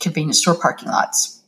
[0.00, 1.42] Convenience store parking lots.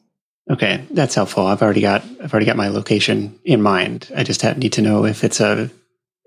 [0.49, 1.47] Okay, that's helpful.
[1.47, 4.11] I've already got I've already got my location in mind.
[4.17, 5.71] I just need to know if it's a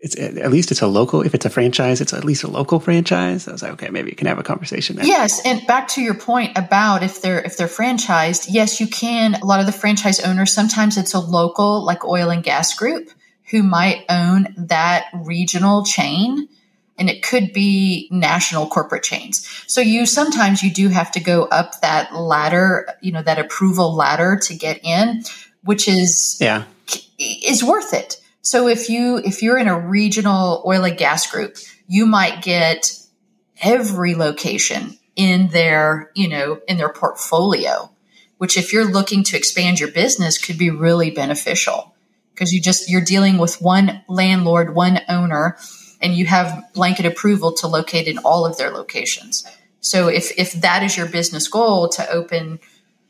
[0.01, 2.79] it's at least it's a local if it's a franchise it's at least a local
[2.79, 3.47] franchise.
[3.47, 5.05] I was like okay maybe you can have a conversation there.
[5.05, 9.35] Yes and back to your point about if they're if they're franchised yes you can
[9.35, 13.09] a lot of the franchise owners sometimes it's a local like oil and gas group
[13.51, 16.47] who might own that regional chain
[16.97, 19.47] and it could be national corporate chains.
[19.67, 23.95] So you sometimes you do have to go up that ladder you know that approval
[23.95, 25.23] ladder to get in
[25.63, 26.63] which is yeah.
[27.17, 31.57] is worth it so if you if you're in a regional oil and gas group,
[31.87, 32.91] you might get
[33.61, 37.91] every location in their, you know, in their portfolio,
[38.37, 41.93] which if you're looking to expand your business could be really beneficial
[42.33, 45.57] because you just you're dealing with one landlord, one owner,
[46.01, 49.45] and you have blanket approval to locate in all of their locations.
[49.81, 52.59] So if if that is your business goal to open,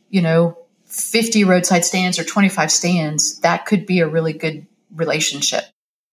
[0.09, 5.63] you know, 50 roadside stands or 25 stands, that could be a really good relationship.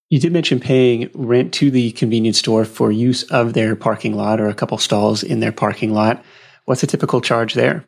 [0.09, 4.41] You did mention paying rent to the convenience store for use of their parking lot
[4.41, 6.25] or a couple stalls in their parking lot.
[6.65, 7.85] What's a typical charge there?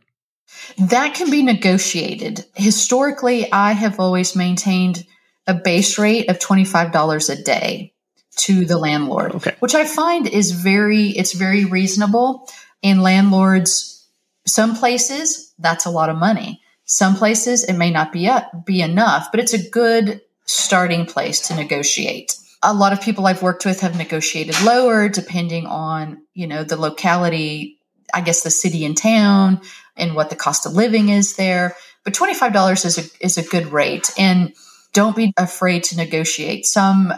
[0.79, 2.45] That can be negotiated.
[2.55, 5.07] Historically, I have always maintained
[5.47, 7.93] a base rate of $25 a day
[8.37, 9.57] to the landlord, okay.
[9.61, 12.49] which I find is very it's very reasonable.
[12.83, 14.07] And landlords
[14.47, 16.63] some places that's a lot of money.
[16.85, 21.41] Some places it may not be up, be enough, but it's a good starting place
[21.49, 22.35] to negotiate.
[22.63, 26.77] A lot of people I've worked with have negotiated lower depending on, you know, the
[26.77, 27.79] locality,
[28.13, 29.61] I guess the city and town
[29.97, 31.77] and what the cost of living is there.
[32.05, 34.11] But $25 is a, is a good rate.
[34.19, 34.55] And
[34.95, 36.67] don't be afraid to negotiate.
[36.67, 37.13] Some,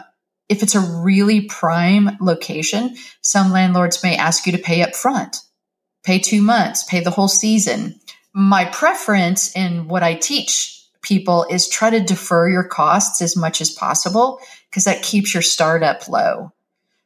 [0.49, 5.37] if it's a really prime location, some landlords may ask you to pay up front,
[6.03, 7.99] pay two months, pay the whole season.
[8.33, 13.61] My preference in what I teach people is try to defer your costs as much
[13.61, 16.51] as possible because that keeps your startup low.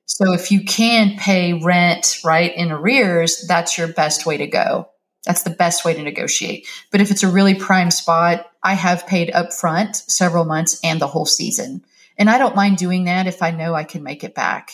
[0.05, 4.89] So if you can pay rent right in arrears, that's your best way to go.
[5.25, 6.67] That's the best way to negotiate.
[6.91, 11.07] But if it's a really prime spot, I have paid upfront several months and the
[11.07, 11.83] whole season.
[12.17, 14.71] And I don't mind doing that if I know I can make it back.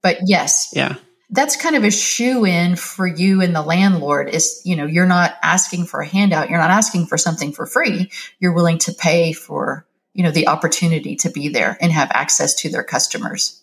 [0.00, 0.96] But yes, yeah
[1.32, 5.06] that's kind of a shoe in for you and the landlord is, you know, you're
[5.06, 6.50] not asking for a handout.
[6.50, 8.10] You're not asking for something for free.
[8.38, 12.54] You're willing to pay for, you know, the opportunity to be there and have access
[12.56, 13.62] to their customers.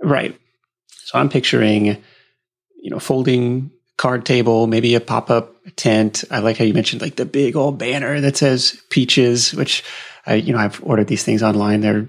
[0.00, 0.38] Right.
[0.86, 6.22] So I'm picturing, you know, folding card table, maybe a pop up tent.
[6.30, 9.82] I like how you mentioned like the big old banner that says peaches, which
[10.24, 11.80] I, you know, I've ordered these things online.
[11.80, 12.06] They're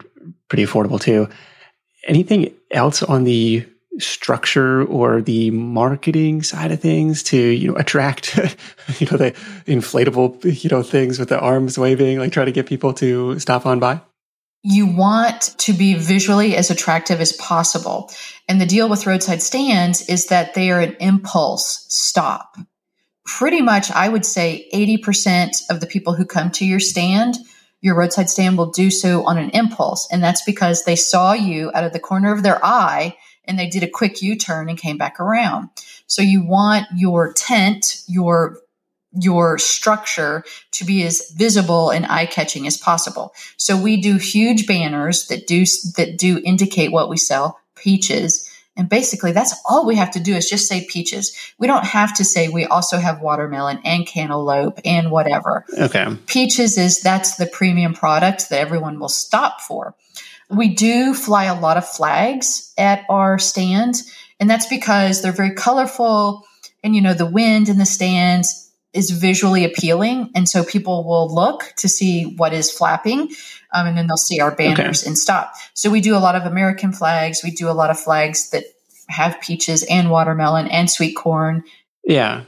[0.49, 1.29] pretty affordable too.
[2.07, 3.65] Anything else on the
[3.99, 8.37] structure or the marketing side of things to you know attract
[8.99, 9.33] you know the
[9.65, 13.65] inflatable you know things with the arms waving like try to get people to stop
[13.65, 14.01] on by?
[14.61, 18.11] You want to be visually as attractive as possible.
[18.49, 22.57] And the deal with roadside stands is that they are an impulse stop.
[23.25, 27.37] Pretty much i would say 80% of the people who come to your stand
[27.81, 30.07] your roadside stand will do so on an impulse.
[30.11, 33.15] And that's because they saw you out of the corner of their eye
[33.49, 35.69] and they did a quick U turn and came back around.
[36.07, 38.59] So you want your tent, your
[39.11, 43.33] your structure to be as visible and eye catching as possible.
[43.57, 45.65] So we do huge banners that do
[45.97, 48.47] that do indicate what we sell, peaches.
[48.77, 51.35] And basically that's all we have to do is just say peaches.
[51.57, 55.65] We don't have to say we also have watermelon and cantaloupe and whatever.
[55.77, 56.15] Okay.
[56.27, 59.95] Peaches is that's the premium product that everyone will stop for.
[60.49, 63.95] We do fly a lot of flags at our stand,
[64.39, 66.45] and that's because they're very colorful
[66.83, 70.31] and you know the wind in the stands is visually appealing.
[70.33, 73.29] And so people will look to see what is flapping.
[73.71, 75.09] Um, and then they'll see our banners okay.
[75.09, 75.53] and stop.
[75.75, 77.43] So we do a lot of American flags.
[77.43, 78.63] We do a lot of flags that
[79.07, 81.63] have peaches and watermelon and sweet corn.
[82.03, 82.45] Yeah.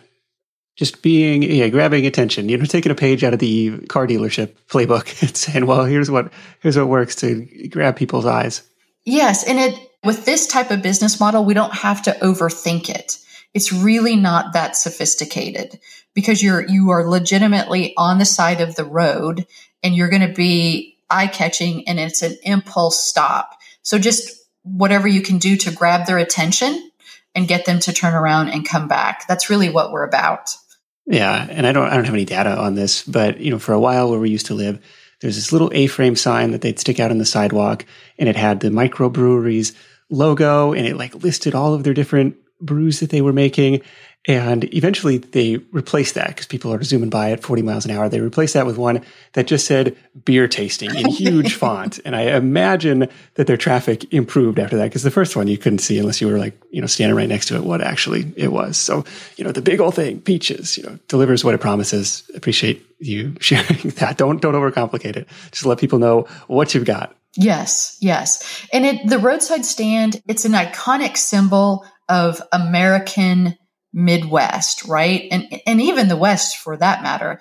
[0.81, 4.53] Just being, yeah, grabbing attention, you know, taking a page out of the car dealership
[4.67, 8.63] playbook and saying, well, here's what, here's what works to grab people's eyes.
[9.05, 9.47] Yes.
[9.47, 13.19] And it, with this type of business model, we don't have to overthink it.
[13.53, 15.79] It's really not that sophisticated
[16.15, 19.45] because you're, you are legitimately on the side of the road
[19.83, 23.51] and you're going to be eye catching and it's an impulse stop.
[23.83, 24.31] So just
[24.63, 26.89] whatever you can do to grab their attention
[27.35, 29.27] and get them to turn around and come back.
[29.27, 30.57] That's really what we're about.
[31.05, 33.73] Yeah, and I don't I don't have any data on this, but you know, for
[33.73, 34.79] a while where we used to live,
[35.19, 37.85] there's this little A-frame sign that they'd stick out on the sidewalk
[38.17, 39.75] and it had the microbreweries
[40.09, 43.81] logo and it like listed all of their different brews that they were making.
[44.27, 48.07] And eventually they replaced that because people are zooming by at 40 miles an hour.
[48.07, 49.03] They replaced that with one
[49.33, 51.99] that just said beer tasting in huge font.
[52.05, 55.79] And I imagine that their traffic improved after that because the first one you couldn't
[55.79, 58.51] see unless you were like, you know, standing right next to it, what actually it
[58.51, 58.77] was.
[58.77, 59.05] So,
[59.37, 62.29] you know, the big old thing, peaches, you know, delivers what it promises.
[62.35, 64.17] Appreciate you sharing that.
[64.17, 65.27] Don't, don't overcomplicate it.
[65.51, 67.15] Just let people know what you've got.
[67.35, 68.67] Yes, yes.
[68.71, 73.57] And it, the roadside stand, it's an iconic symbol of American
[73.93, 75.27] Midwest, right?
[75.31, 77.39] And, and even the West for that matter.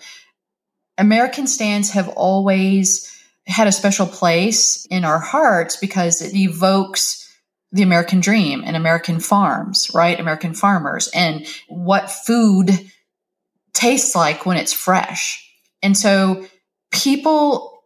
[0.98, 3.10] American stands have always
[3.46, 7.26] had a special place in our hearts because it evokes
[7.72, 10.18] the American dream and American farms, right?
[10.18, 12.70] American farmers and what food
[13.72, 15.46] tastes like when it's fresh.
[15.82, 16.46] And so
[16.90, 17.80] people,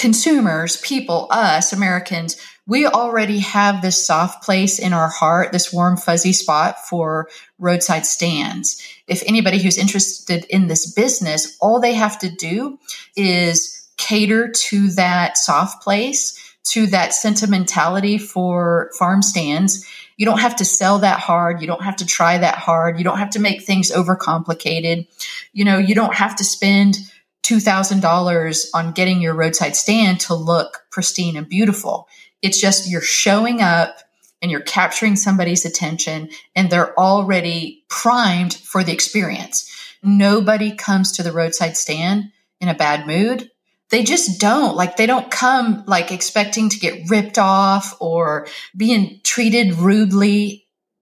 [0.00, 5.98] consumers, people, us, Americans, we already have this soft place in our heart, this warm,
[5.98, 8.82] fuzzy spot for roadside stands.
[9.06, 12.78] If anybody who's interested in this business, all they have to do
[13.14, 19.86] is cater to that soft place, to that sentimentality for farm stands.
[20.16, 21.60] You don't have to sell that hard.
[21.60, 22.96] You don't have to try that hard.
[22.96, 25.08] You don't have to make things overcomplicated.
[25.52, 26.96] You know, you don't have to spend
[27.42, 32.08] $2,000 on getting your roadside stand to look pristine and beautiful.
[32.42, 33.98] It's just you're showing up
[34.42, 39.70] and you're capturing somebody's attention and they're already primed for the experience.
[40.02, 43.50] Nobody comes to the roadside stand in a bad mood.
[43.90, 49.20] They just don't like, they don't come like expecting to get ripped off or being
[49.24, 50.59] treated rudely.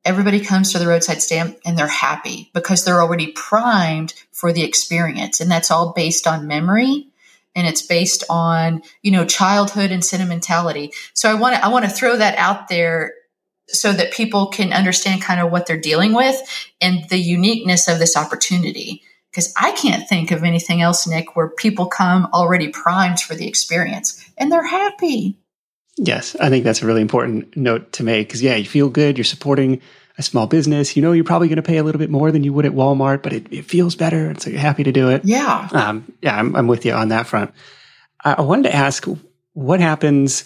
[0.08, 4.62] Everybody comes to the roadside stand and they're happy because they're already primed for the
[4.62, 5.40] experience.
[5.40, 7.08] And that's all based on memory
[7.58, 10.92] and it's based on you know childhood and sentimentality.
[11.12, 13.14] So i want to i want to throw that out there
[13.68, 16.40] so that people can understand kind of what they're dealing with
[16.80, 19.02] and the uniqueness of this opportunity.
[19.30, 23.46] Because i can't think of anything else nick where people come already primed for the
[23.48, 25.36] experience and they're happy.
[25.96, 29.18] Yes i think that's a really important note to make because yeah you feel good
[29.18, 29.80] you're supporting
[30.18, 32.42] a small business, you know you're probably going to pay a little bit more than
[32.42, 34.28] you would at Walmart, but it, it feels better.
[34.28, 35.24] And so you're happy to do it.
[35.24, 35.68] Yeah.
[35.72, 37.52] Um, yeah, I'm, I'm, with you on that front.
[38.24, 39.06] I, I wanted to ask
[39.52, 40.44] what happens,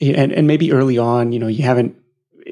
[0.00, 1.96] and, and maybe early on, you know, you haven't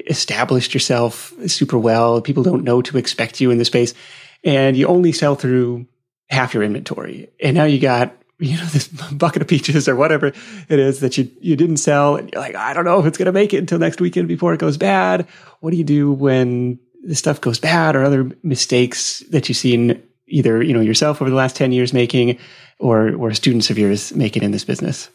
[0.07, 2.21] established yourself super well.
[2.21, 3.93] People don't know to expect you in the space,
[4.43, 5.85] and you only sell through
[6.29, 7.29] half your inventory.
[7.41, 11.17] And now you got you know this bucket of peaches or whatever it is that
[11.17, 13.53] you you didn't sell and you're like i don't know if it's going to make
[13.53, 15.27] it until next weekend before it goes bad.
[15.59, 20.01] What do you do when the stuff goes bad or other mistakes that you've seen
[20.27, 22.37] either you know yourself over the last 10 years making
[22.79, 25.09] or or students of yours making in this business?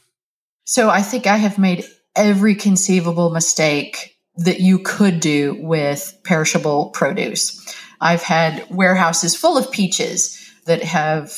[0.64, 6.90] So i think i have made every conceivable mistake that you could do with perishable
[6.90, 7.62] produce.
[8.00, 11.33] I've had warehouses full of peaches that have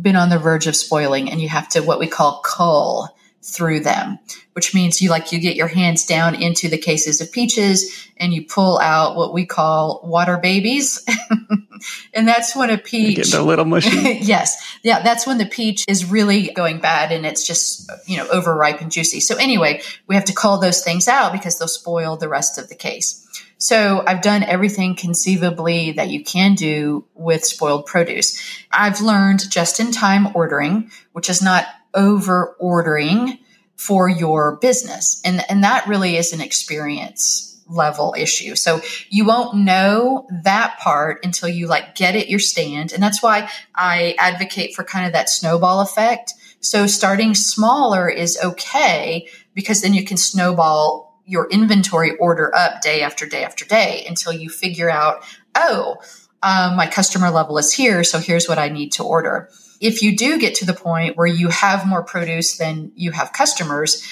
[0.00, 3.80] been on the verge of spoiling and you have to what we call cull through
[3.80, 4.18] them,
[4.54, 8.32] which means you like you get your hands down into the cases of peaches and
[8.32, 11.04] you pull out what we call water babies.
[12.12, 14.18] and that's when a peach getting a little mushy.
[14.22, 18.26] yes, yeah, that's when the peach is really going bad and it's just, you know,
[18.28, 19.20] overripe and juicy.
[19.20, 22.68] So anyway, we have to call those things out because they'll spoil the rest of
[22.68, 23.20] the case.
[23.58, 28.38] So I've done everything conceivably that you can do with spoiled produce.
[28.70, 33.38] I've learned just in time ordering, which is not over ordering
[33.76, 35.20] for your business.
[35.24, 38.54] And, and that really is an experience level issue.
[38.54, 42.92] So you won't know that part until you like get at your stand.
[42.92, 46.34] And that's why I advocate for kind of that snowball effect.
[46.60, 53.02] So starting smaller is okay because then you can snowball your inventory order up day
[53.02, 55.96] after day after day until you figure out, oh,
[56.42, 58.04] um, my customer level is here.
[58.04, 59.48] So here's what I need to order.
[59.80, 63.32] If you do get to the point where you have more produce than you have
[63.32, 64.06] customers,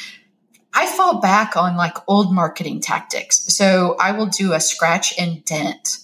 [0.75, 3.55] I fall back on like old marketing tactics.
[3.55, 5.99] So I will do a scratch and dent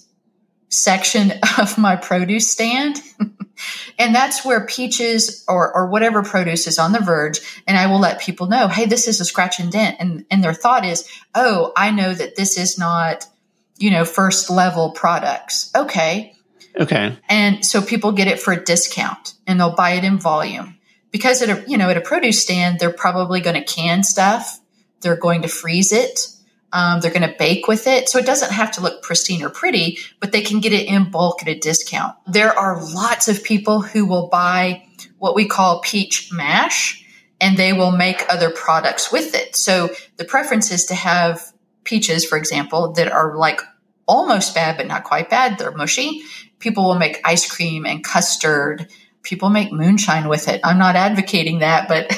[0.69, 3.01] section of my produce stand.
[3.99, 7.41] and that's where peaches or, or whatever produce is on the verge.
[7.67, 9.97] And I will let people know, hey, this is a scratch and dent.
[10.01, 13.27] And, and their thought is, oh, I know that this is not,
[13.79, 15.71] you know, first level products.
[15.75, 16.35] Okay.
[16.79, 17.17] Okay.
[17.29, 20.78] And so people get it for a discount and they'll buy it in volume
[21.11, 24.61] because at a you know at a produce stand they're probably going to can stuff.
[25.01, 26.29] They're going to freeze it.
[26.73, 28.11] Um, they're going to bake with it.
[28.11, 31.11] So it doesn't have to look pristine or pretty but they can get it in
[31.11, 32.15] bulk at a discount.
[32.27, 34.85] There are lots of people who will buy
[35.19, 37.05] what we call peach mash
[37.41, 39.57] and they will make other products with it.
[39.57, 41.53] So the preference is to have
[41.85, 43.63] peaches for example that are like
[44.07, 45.59] almost bad but not quite bad.
[45.59, 46.23] They're mushy.
[46.59, 48.89] People will make ice cream and custard
[49.29, 50.61] people make moonshine with it.
[50.65, 52.11] I'm not advocating that, but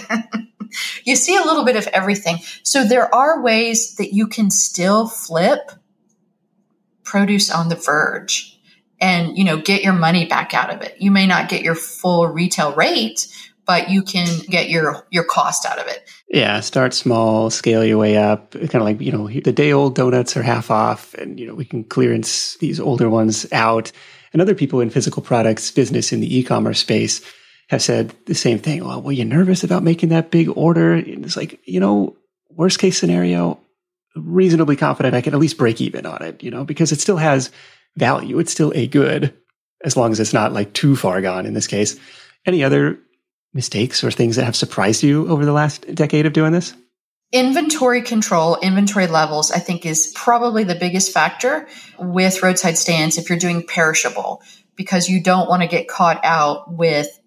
[1.05, 2.39] you see a little bit of everything.
[2.63, 5.73] So there are ways that you can still flip
[7.03, 8.57] produce on the verge
[9.01, 10.97] and, you know, get your money back out of it.
[11.01, 13.27] You may not get your full retail rate,
[13.67, 16.09] but you can get your your cost out of it.
[16.29, 18.53] Yeah, start small, scale your way up.
[18.53, 21.55] Kind of like you know, the day old donuts are half off, and you know
[21.55, 23.93] we can clearance these older ones out.
[24.33, 27.21] And other people in physical products business in the e-commerce space
[27.69, 28.83] have said the same thing.
[28.83, 30.95] Oh, well, were you nervous about making that big order?
[30.95, 32.17] And it's like, you know,
[32.51, 33.61] worst case scenario,
[34.17, 37.17] reasonably confident I can at least break even on it, you know, because it still
[37.17, 37.51] has
[37.97, 38.39] value.
[38.39, 39.35] It's still a good
[39.85, 41.99] as long as it's not like too far gone in this case.
[42.45, 42.99] Any other
[43.53, 46.75] mistakes or things that have surprised you over the last decade of doing this?
[47.33, 51.69] Inventory control, inventory levels, I think is probably the biggest factor
[51.99, 54.43] with roadside stands if you're doing perishable
[54.75, 57.21] because you don't want to get caught out with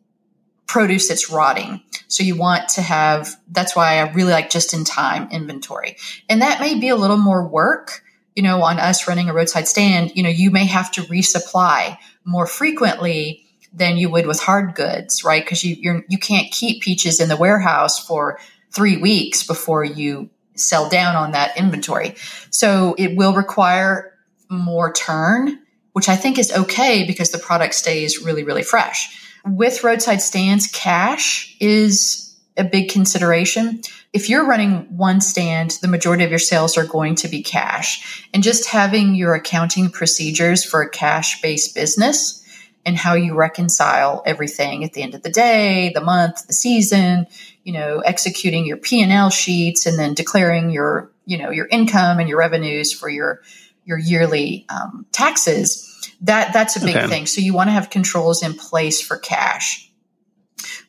[0.66, 1.82] produce that's rotting.
[2.08, 5.98] So you want to have, that's why I really like just in time inventory.
[6.28, 8.02] And that may be a little more work,
[8.36, 10.12] you know, on us running a roadside stand.
[10.16, 15.24] You know, you may have to resupply more frequently than you would with hard goods,
[15.24, 15.44] right?
[15.44, 18.40] Because you you're, you can't keep peaches in the warehouse for
[18.74, 22.16] three weeks before you sell down on that inventory.
[22.50, 24.14] So it will require
[24.50, 25.60] more turn,
[25.94, 29.20] which I think is okay because the product stays really, really fresh.
[29.46, 33.82] With roadside stands, cash is a big consideration.
[34.14, 38.28] If you're running one stand, the majority of your sales are going to be cash.
[38.34, 42.40] And just having your accounting procedures for a cash based business
[42.86, 47.28] and how you reconcile everything at the end of the day, the month, the season,
[47.64, 52.28] you know, executing your P&L sheets and then declaring your, you know, your income and
[52.28, 53.42] your revenues for your
[53.86, 55.90] your yearly um, taxes.
[56.22, 57.08] That that's a big okay.
[57.08, 57.26] thing.
[57.26, 59.90] So you want to have controls in place for cash.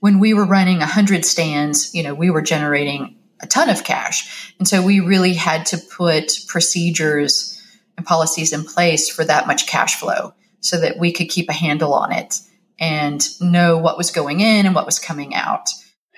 [0.01, 4.55] When we were running 100 stands, you know, we were generating a ton of cash.
[4.59, 7.61] And so we really had to put procedures
[7.97, 11.53] and policies in place for that much cash flow so that we could keep a
[11.53, 12.41] handle on it
[12.79, 15.69] and know what was going in and what was coming out.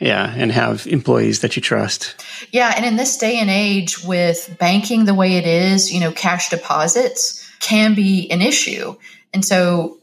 [0.00, 2.22] Yeah, and have employees that you trust.
[2.50, 6.12] Yeah, and in this day and age with banking the way it is, you know,
[6.12, 8.94] cash deposits can be an issue.
[9.32, 9.98] And so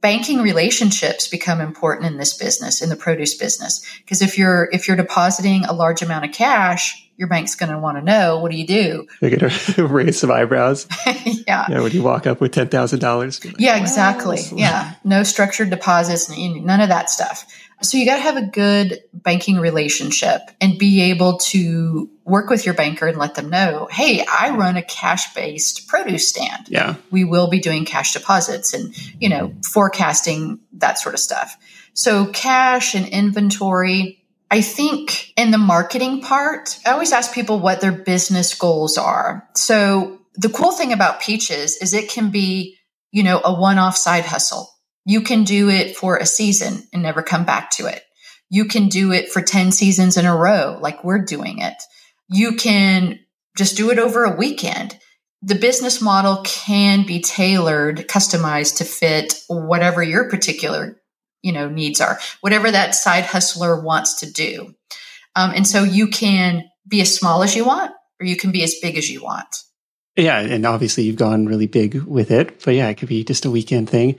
[0.00, 3.84] banking relationships become important in this business, in the produce business.
[3.98, 7.78] Because if you're if you're depositing a large amount of cash, your bank's going to
[7.78, 9.06] want to know what do you do?
[9.20, 10.86] They're going to raise some eyebrows.
[11.24, 11.66] yeah.
[11.68, 11.80] Yeah.
[11.80, 13.44] When you walk up with ten thousand dollars.
[13.44, 14.40] Like, yeah, exactly.
[14.50, 14.60] Well.
[14.60, 14.94] Yeah.
[15.04, 17.46] No structured deposits, none of that stuff.
[17.84, 22.64] So you got to have a good banking relationship and be able to work with
[22.64, 26.68] your banker and let them know, hey, I run a cash based produce stand.
[26.68, 26.96] Yeah.
[27.10, 31.56] We will be doing cash deposits and, you know, forecasting that sort of stuff.
[31.92, 37.80] So cash and inventory I think in the marketing part, I always ask people what
[37.80, 39.48] their business goals are.
[39.56, 42.78] So the cool thing about Peaches is it can be,
[43.10, 44.70] you know, a one off side hustle.
[45.04, 48.02] You can do it for a season and never come back to it.
[48.50, 51.74] You can do it for 10 seasons in a row, like we're doing it.
[52.28, 53.18] You can
[53.56, 54.98] just do it over a weekend.
[55.42, 61.00] The business model can be tailored, customized to fit whatever your particular,
[61.42, 64.74] you know, needs are, whatever that side hustler wants to do.
[65.36, 68.62] Um, and so you can be as small as you want, or you can be
[68.62, 69.48] as big as you want.
[70.16, 73.44] Yeah, and obviously you've gone really big with it, but yeah, it could be just
[73.44, 74.16] a weekend thing.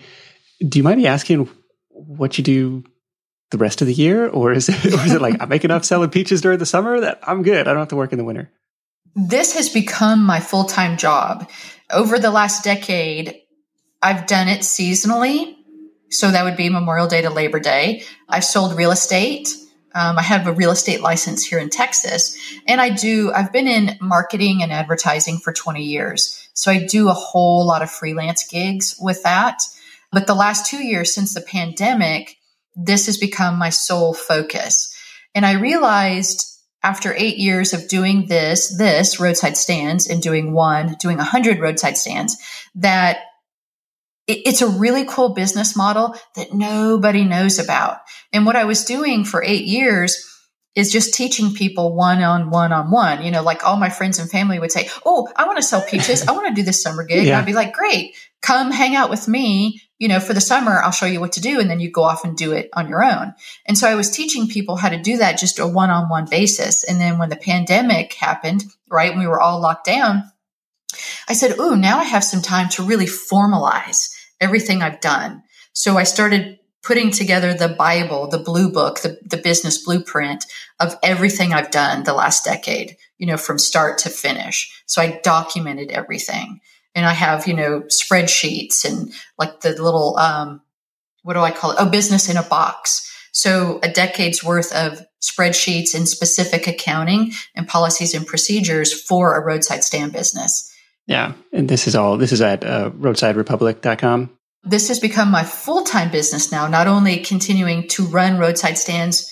[0.60, 1.50] Do you mind me asking
[1.90, 2.84] what you do
[3.52, 5.86] the rest of the year, or is it, or is it like I make enough
[5.86, 7.68] selling peaches during the summer that I'm good?
[7.68, 8.52] I don't have to work in the winter.
[9.16, 11.50] This has become my full time job.
[11.92, 13.42] Over the last decade,
[14.02, 15.56] I've done it seasonally.
[16.10, 18.04] So that would be Memorial Day to Labor Day.
[18.30, 19.50] I've sold real estate.
[19.94, 22.38] Um, I have a real estate license here in Texas,
[22.68, 23.32] and I do.
[23.34, 27.82] I've been in marketing and advertising for 20 years, so I do a whole lot
[27.82, 29.62] of freelance gigs with that.
[30.16, 32.38] But the last two years since the pandemic,
[32.74, 34.96] this has become my sole focus.
[35.36, 36.42] And I realized
[36.82, 41.60] after eight years of doing this, this roadside stands and doing one, doing a hundred
[41.60, 42.38] roadside stands,
[42.76, 43.18] that
[44.26, 47.98] it's a really cool business model that nobody knows about.
[48.32, 50.26] And what I was doing for eight years
[50.76, 53.22] is just teaching people one on one on one.
[53.22, 55.82] You know, like all my friends and family would say, Oh, I want to sell
[55.82, 56.26] peaches.
[56.26, 57.28] I want to do this summer gig.
[57.28, 57.38] Yeah.
[57.38, 59.82] I'd be like, Great, come hang out with me.
[59.98, 61.60] You know, for the summer, I'll show you what to do.
[61.60, 63.34] And then you go off and do it on your own.
[63.66, 66.26] And so I was teaching people how to do that just a one on one
[66.30, 66.84] basis.
[66.84, 70.24] And then when the pandemic happened, right, when we were all locked down,
[71.28, 75.44] I said, Oh, now I have some time to really formalize everything I've done.
[75.74, 80.46] So I started putting together the Bible, the blue book, the, the business blueprint
[80.80, 84.84] of everything I've done the last decade, you know, from start to finish.
[84.86, 86.60] So I documented everything.
[86.96, 90.62] And I have, you know, spreadsheets and like the little, um,
[91.24, 91.78] what do I call it?
[91.80, 93.12] Oh, business in a box.
[93.34, 99.44] So a decade's worth of spreadsheets and specific accounting and policies and procedures for a
[99.44, 100.72] roadside stand business.
[101.06, 101.34] Yeah.
[101.52, 104.38] And this is all, this is at uh, roadsiderepublic.com.
[104.64, 109.32] This has become my full time business now, not only continuing to run roadside stands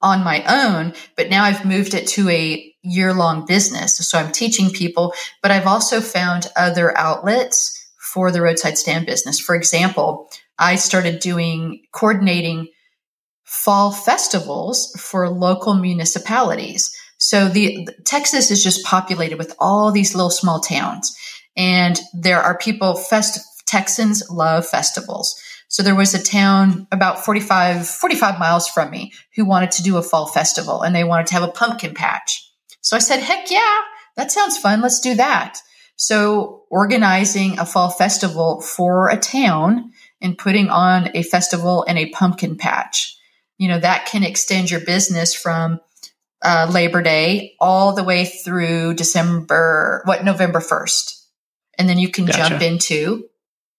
[0.00, 3.96] on my own, but now I've moved it to a year long business.
[3.98, 7.78] So I'm teaching people, but I've also found other outlets
[8.12, 9.38] for the roadside stand business.
[9.38, 10.28] For example,
[10.58, 12.68] I started doing coordinating
[13.44, 16.94] fall festivals for local municipalities.
[17.18, 21.14] So the Texas is just populated with all these little small towns.
[21.56, 25.34] And there are people, fest, Texans love festivals.
[25.68, 29.96] So there was a town about 45, 45 miles from me who wanted to do
[29.96, 32.51] a fall festival and they wanted to have a pumpkin patch.
[32.82, 33.80] So I said, heck yeah,
[34.16, 34.82] that sounds fun.
[34.82, 35.58] Let's do that.
[35.96, 42.10] So organizing a fall festival for a town and putting on a festival and a
[42.10, 43.16] pumpkin patch,
[43.58, 45.80] you know, that can extend your business from
[46.42, 51.20] uh, Labor Day all the way through December, what, November 1st.
[51.78, 52.48] And then you can gotcha.
[52.48, 53.28] jump into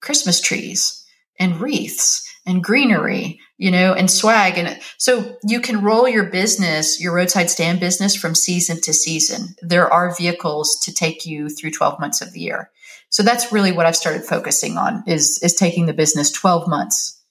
[0.02, 1.06] Christmas trees
[1.40, 4.58] and wreaths and greenery, you know, and swag.
[4.58, 9.56] And so you can roll your business, your roadside stand business from season to season.
[9.62, 12.72] There are vehicles to take you through 12 months of the year.
[13.10, 17.22] So that's really what I've started focusing on is, is taking the business 12 months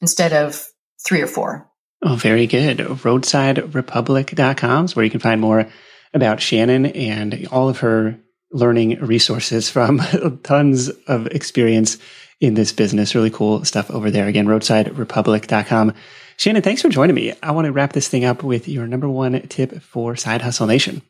[0.00, 0.66] instead of
[1.06, 1.68] three or four.
[2.02, 2.78] Oh, very good.
[2.78, 5.68] RoadsideRepublic.com is where you can find more
[6.14, 8.18] about Shannon and all of her
[8.50, 10.00] learning resources from
[10.42, 11.98] tons of experience
[12.40, 13.14] in this business.
[13.14, 14.26] Really cool stuff over there.
[14.26, 15.94] Again, roadsiderepublic.com.
[16.36, 17.34] Shannon, thanks for joining me.
[17.42, 20.66] I want to wrap this thing up with your number one tip for Side Hustle
[20.66, 21.02] Nation.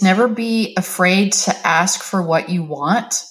[0.00, 3.24] Never be afraid to ask for what you want.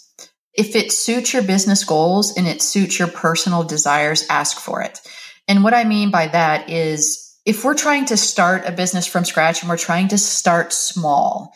[0.53, 4.99] If it suits your business goals and it suits your personal desires, ask for it.
[5.47, 9.25] And what I mean by that is if we're trying to start a business from
[9.25, 11.53] scratch and we're trying to start small,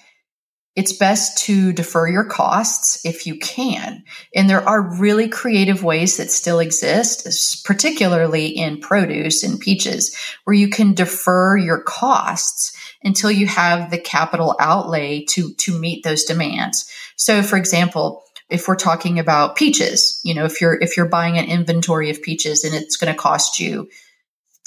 [0.76, 4.04] it's best to defer your costs if you can.
[4.36, 10.56] And there are really creative ways that still exist, particularly in produce and peaches, where
[10.56, 16.26] you can defer your costs until you have the capital outlay to, to meet those
[16.26, 16.90] demands.
[17.16, 21.38] So, for example, if we're talking about peaches, you know, if you're if you're buying
[21.38, 23.90] an inventory of peaches and it's going to cost you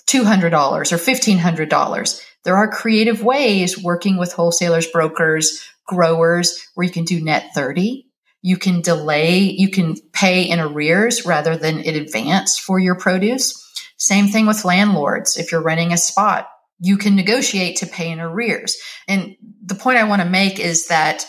[0.07, 7.05] $200 or $1500, there are creative ways working with wholesalers, brokers, growers where you can
[7.05, 8.07] do net 30.
[8.43, 13.65] You can delay, you can pay in arrears rather than in advance for your produce.
[13.97, 15.37] Same thing with landlords.
[15.37, 18.77] If you're renting a spot, you can negotiate to pay in arrears.
[19.09, 19.35] And
[19.65, 21.27] the point I want to make is that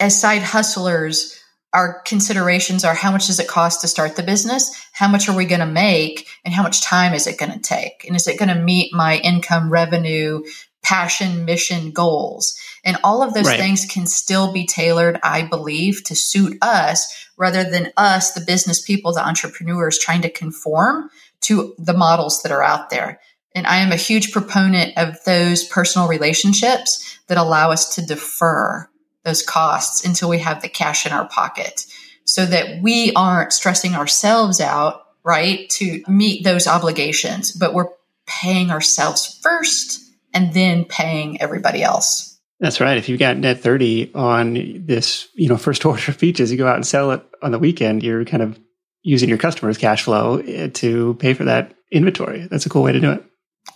[0.00, 1.40] as side hustlers,
[1.72, 4.74] our considerations are how much does it cost to start the business?
[4.92, 6.26] How much are we going to make?
[6.44, 8.04] And how much time is it going to take?
[8.06, 10.42] And is it going to meet my income, revenue,
[10.82, 12.58] passion, mission, goals?
[12.86, 13.58] And all of those right.
[13.58, 18.80] things can still be tailored, I believe, to suit us rather than us, the business
[18.80, 21.10] people, the entrepreneurs, trying to conform
[21.42, 23.20] to the models that are out there.
[23.56, 28.88] And I am a huge proponent of those personal relationships that allow us to defer
[29.24, 31.86] those costs until we have the cash in our pocket
[32.24, 37.88] so that we aren't stressing ourselves out, right, to meet those obligations, but we're
[38.26, 40.00] paying ourselves first
[40.32, 42.35] and then paying everybody else.
[42.58, 42.96] That's right.
[42.96, 46.66] If you've got net 30 on this, you know, first order of peaches, you go
[46.66, 48.58] out and sell it on the weekend, you're kind of
[49.02, 52.46] using your customers' cash flow eh, to pay for that inventory.
[52.50, 53.24] That's a cool way to do it.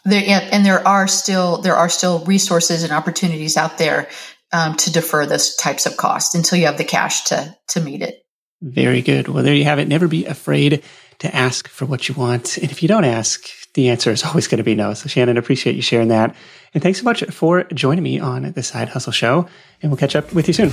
[0.04, 0.22] There,
[0.52, 4.08] and there are still there are still resources and opportunities out there
[4.52, 8.02] um, to defer those types of costs until you have the cash to to meet
[8.02, 8.22] it.
[8.62, 9.28] Very good.
[9.28, 9.88] Well, there you have it.
[9.88, 10.82] Never be afraid
[11.18, 14.48] to ask for what you want, and if you don't ask, the answer is always
[14.48, 14.94] going to be no.
[14.94, 16.34] So, Shannon, appreciate you sharing that,
[16.74, 19.48] and thanks so much for joining me on the Side Hustle Show.
[19.82, 20.70] And we'll catch up with you soon.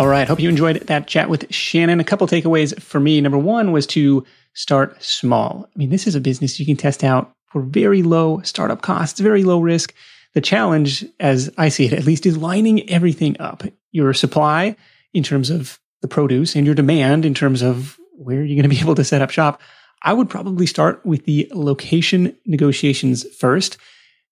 [0.00, 0.26] All right.
[0.26, 2.00] Hope you enjoyed that chat with Shannon.
[2.00, 3.20] A couple takeaways for me.
[3.20, 4.24] Number one was to
[4.54, 5.68] start small.
[5.74, 9.20] I mean, this is a business you can test out for very low startup costs,
[9.20, 9.92] very low risk.
[10.32, 13.62] The challenge, as I see it at least, is lining everything up.
[13.92, 14.74] Your supply
[15.12, 18.70] in terms of the produce and your demand in terms of where are you're going
[18.70, 19.60] to be able to set up shop.
[20.02, 23.76] I would probably start with the location negotiations first.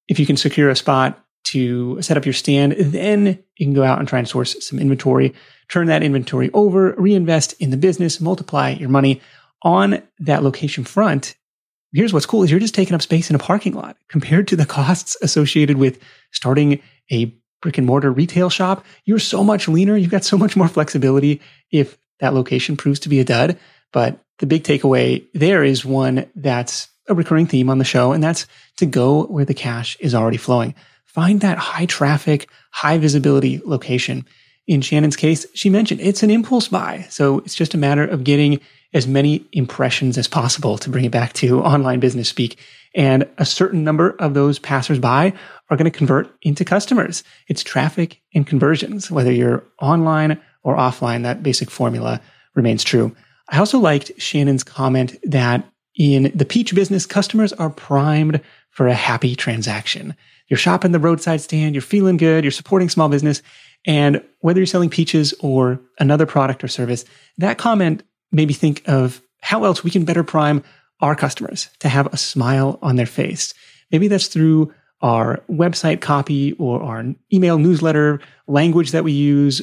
[0.09, 3.84] If you can secure a spot to set up your stand, then you can go
[3.84, 5.34] out and try and source some inventory
[5.68, 9.20] turn that inventory over, reinvest in the business, multiply your money
[9.62, 11.36] on that location front.
[11.93, 14.57] Here's what's cool is you're just taking up space in a parking lot compared to
[14.57, 15.99] the costs associated with
[16.32, 16.80] starting
[17.11, 18.84] a brick and mortar retail shop.
[19.05, 19.97] You're so much leaner.
[19.97, 23.59] You've got so much more flexibility if that location proves to be a dud.
[23.93, 28.22] But the big takeaway there is one that's a recurring theme on the show, and
[28.22, 30.74] that's to go where the cash is already flowing.
[31.07, 34.26] Find that high traffic, high visibility location
[34.68, 37.07] in Shannon's case, she mentioned it's an impulse buy.
[37.09, 38.61] So it's just a matter of getting
[38.93, 42.59] as many impressions as possible to bring it back to online business speak.
[42.95, 45.32] And a certain number of those passersby
[45.70, 47.24] are going to convert into customers.
[47.49, 52.20] It's traffic and conversions, whether you're online or offline, that basic formula
[52.55, 53.16] remains true.
[53.49, 55.64] I also liked Shannon's comment that
[55.96, 58.40] in the peach business, customers are primed
[58.70, 60.14] for a happy transaction.
[60.49, 63.42] You're shopping the roadside stand, you're feeling good, you're supporting small business,
[63.86, 67.05] and whether you're selling peaches or another product or service,
[67.38, 70.62] that comment made me think of how else we can better prime
[71.01, 73.55] our customers to have a smile on their face.
[73.90, 79.62] Maybe that's through our website copy or our email newsletter language that we use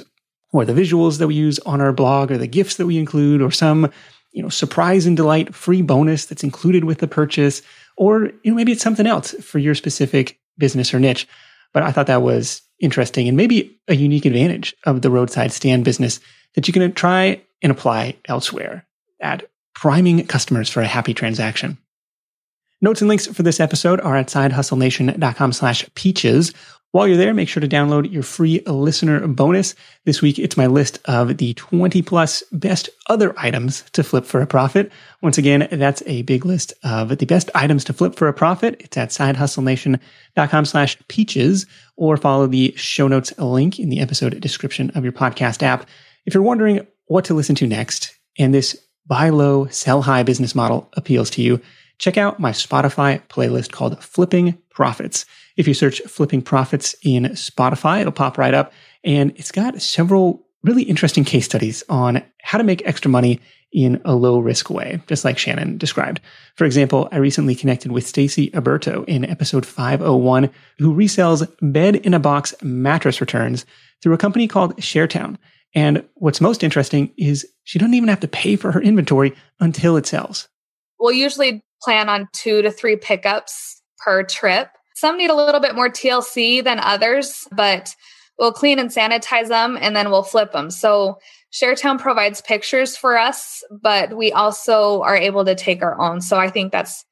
[0.54, 3.42] or the visuals that we use on our blog or the gifts that we include
[3.42, 3.92] or some
[4.32, 7.62] you know surprise and delight free bonus that's included with the purchase
[7.98, 11.28] or you know maybe it's something else for your specific business or niche
[11.74, 15.86] but i thought that was interesting and maybe a unique advantage of the roadside stand
[15.86, 16.20] business
[16.56, 18.86] that you can try and apply elsewhere
[19.22, 19.44] at
[19.74, 21.78] priming customers for a happy transaction.
[22.82, 26.54] Notes and links for this episode are at sidehustlenation.com slash peaches.
[26.92, 29.76] While you're there, make sure to download your free listener bonus.
[30.06, 34.42] This week, it's my list of the 20 plus best other items to flip for
[34.42, 34.94] a profit.
[35.22, 38.78] Once again, that's a big list of the best items to flip for a profit.
[38.80, 41.66] It's at sidehustlenation.com slash peaches
[41.98, 45.90] or follow the show notes link in the episode description of your podcast app.
[46.26, 48.76] If you're wondering what to listen to next and this
[49.06, 51.62] buy low, sell high business model appeals to you,
[51.98, 55.26] check out my Spotify playlist called Flipping Profits.
[55.58, 58.74] If you search Flipping Profits in Spotify, it'll pop right up.
[59.04, 63.40] And it's got several really interesting case studies on how to make extra money
[63.72, 66.22] in a low risk way, just like Shannon described.
[66.56, 72.14] For example, I recently connected with Stacy Aberto in episode 501, who resells bed in
[72.14, 73.66] a box mattress returns
[74.02, 75.38] through a company called ShareTown.
[75.74, 79.98] And what's most interesting is she doesn't even have to pay for her inventory until
[79.98, 80.48] it sells.
[80.98, 84.70] We'll usually plan on two to three pickups per trip.
[84.96, 87.96] Some need a little bit more TLC than others, but
[88.40, 90.72] we'll clean and sanitize them and then we'll flip them.
[90.72, 91.20] So
[91.54, 96.22] ShareTown provides pictures for us, but we also are able to take our own.
[96.22, 97.06] So I think that's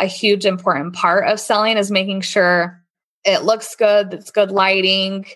[0.00, 2.82] a huge important part of selling is making sure
[3.24, 5.26] it looks good, it's good lighting.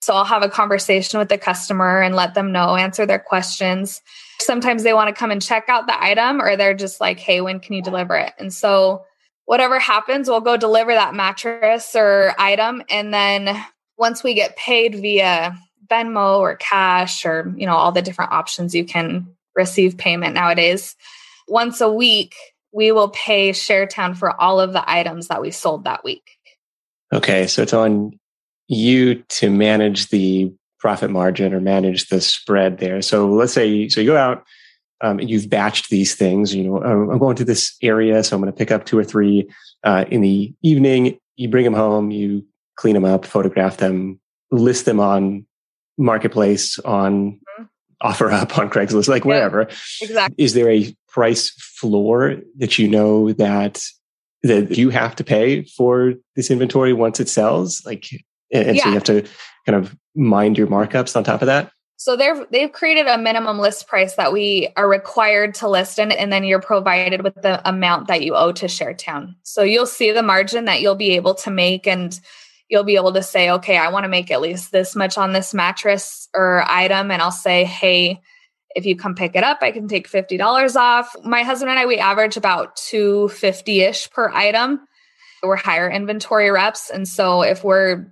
[0.00, 4.00] So I'll have a conversation with the customer and let them know, answer their questions.
[4.40, 7.40] Sometimes they want to come and check out the item or they're just like, "Hey,
[7.40, 9.04] when can you deliver it?" And so
[9.46, 12.82] whatever happens, we'll go deliver that mattress or item.
[12.90, 13.56] And then
[13.96, 15.56] once we get paid via
[15.88, 20.96] Venmo or cash or, you know, all the different options you can receive payment nowadays.
[21.48, 22.34] Once a week,
[22.72, 26.32] we will pay ShareTown for all of the items that we sold that week.
[27.12, 28.18] Okay, so it's on
[28.68, 33.02] you to manage the profit margin or manage the spread there.
[33.02, 34.44] So let's say so you go out
[35.00, 36.54] um, and you've batched these things.
[36.54, 38.98] You know, oh, I'm going to this area, so I'm going to pick up two
[38.98, 39.48] or three
[39.84, 41.18] uh, in the evening.
[41.36, 42.46] You bring them home, you
[42.76, 44.20] clean them up, photograph them,
[44.50, 45.46] list them on
[45.98, 47.64] marketplace, on mm-hmm.
[48.06, 49.62] OfferUp, on Craigslist, like wherever.
[50.00, 50.42] Exactly.
[50.42, 53.82] Is there a price floor that you know that
[54.42, 57.84] that you have to pay for this inventory once it sells?
[57.84, 58.08] Like,
[58.52, 58.82] and yeah.
[58.82, 59.28] so you have to
[59.66, 61.70] kind of mind your markups on top of that.
[61.98, 66.12] So they've they've created a minimum list price that we are required to list and,
[66.12, 69.34] and then you're provided with the amount that you owe to ShareTown.
[69.42, 72.18] So you'll see the margin that you'll be able to make and
[72.68, 75.32] you'll be able to say, okay, I want to make at least this much on
[75.32, 77.10] this mattress or item.
[77.10, 78.20] And I'll say, hey,
[78.74, 81.14] if you come pick it up, I can take $50 off.
[81.24, 84.80] My husband and I, we average about 250 ish per item.
[85.42, 86.90] We're higher inventory reps.
[86.90, 88.06] And so if we're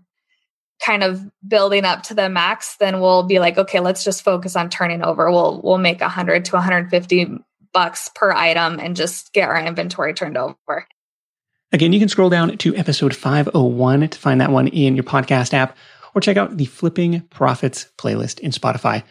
[0.84, 4.56] kind of building up to the max, then we'll be like, okay, let's just focus
[4.56, 5.30] on turning over.
[5.30, 7.38] We'll we'll make 100 to 150
[7.72, 10.86] bucks per item and just get our inventory turned over.
[11.72, 15.52] Again, you can scroll down to episode 501 to find that one in your podcast
[15.52, 15.76] app
[16.14, 19.02] or check out the Flipping Profits playlist in Spotify.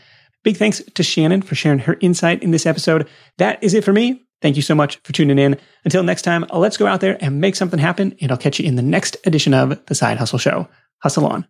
[0.43, 3.09] Big thanks to Shannon for sharing her insight in this episode.
[3.37, 4.23] That is it for me.
[4.41, 5.57] Thank you so much for tuning in.
[5.85, 8.65] Until next time, let's go out there and make something happen, and I'll catch you
[8.65, 10.67] in the next edition of The Side Hustle Show.
[10.99, 11.47] Hustle on.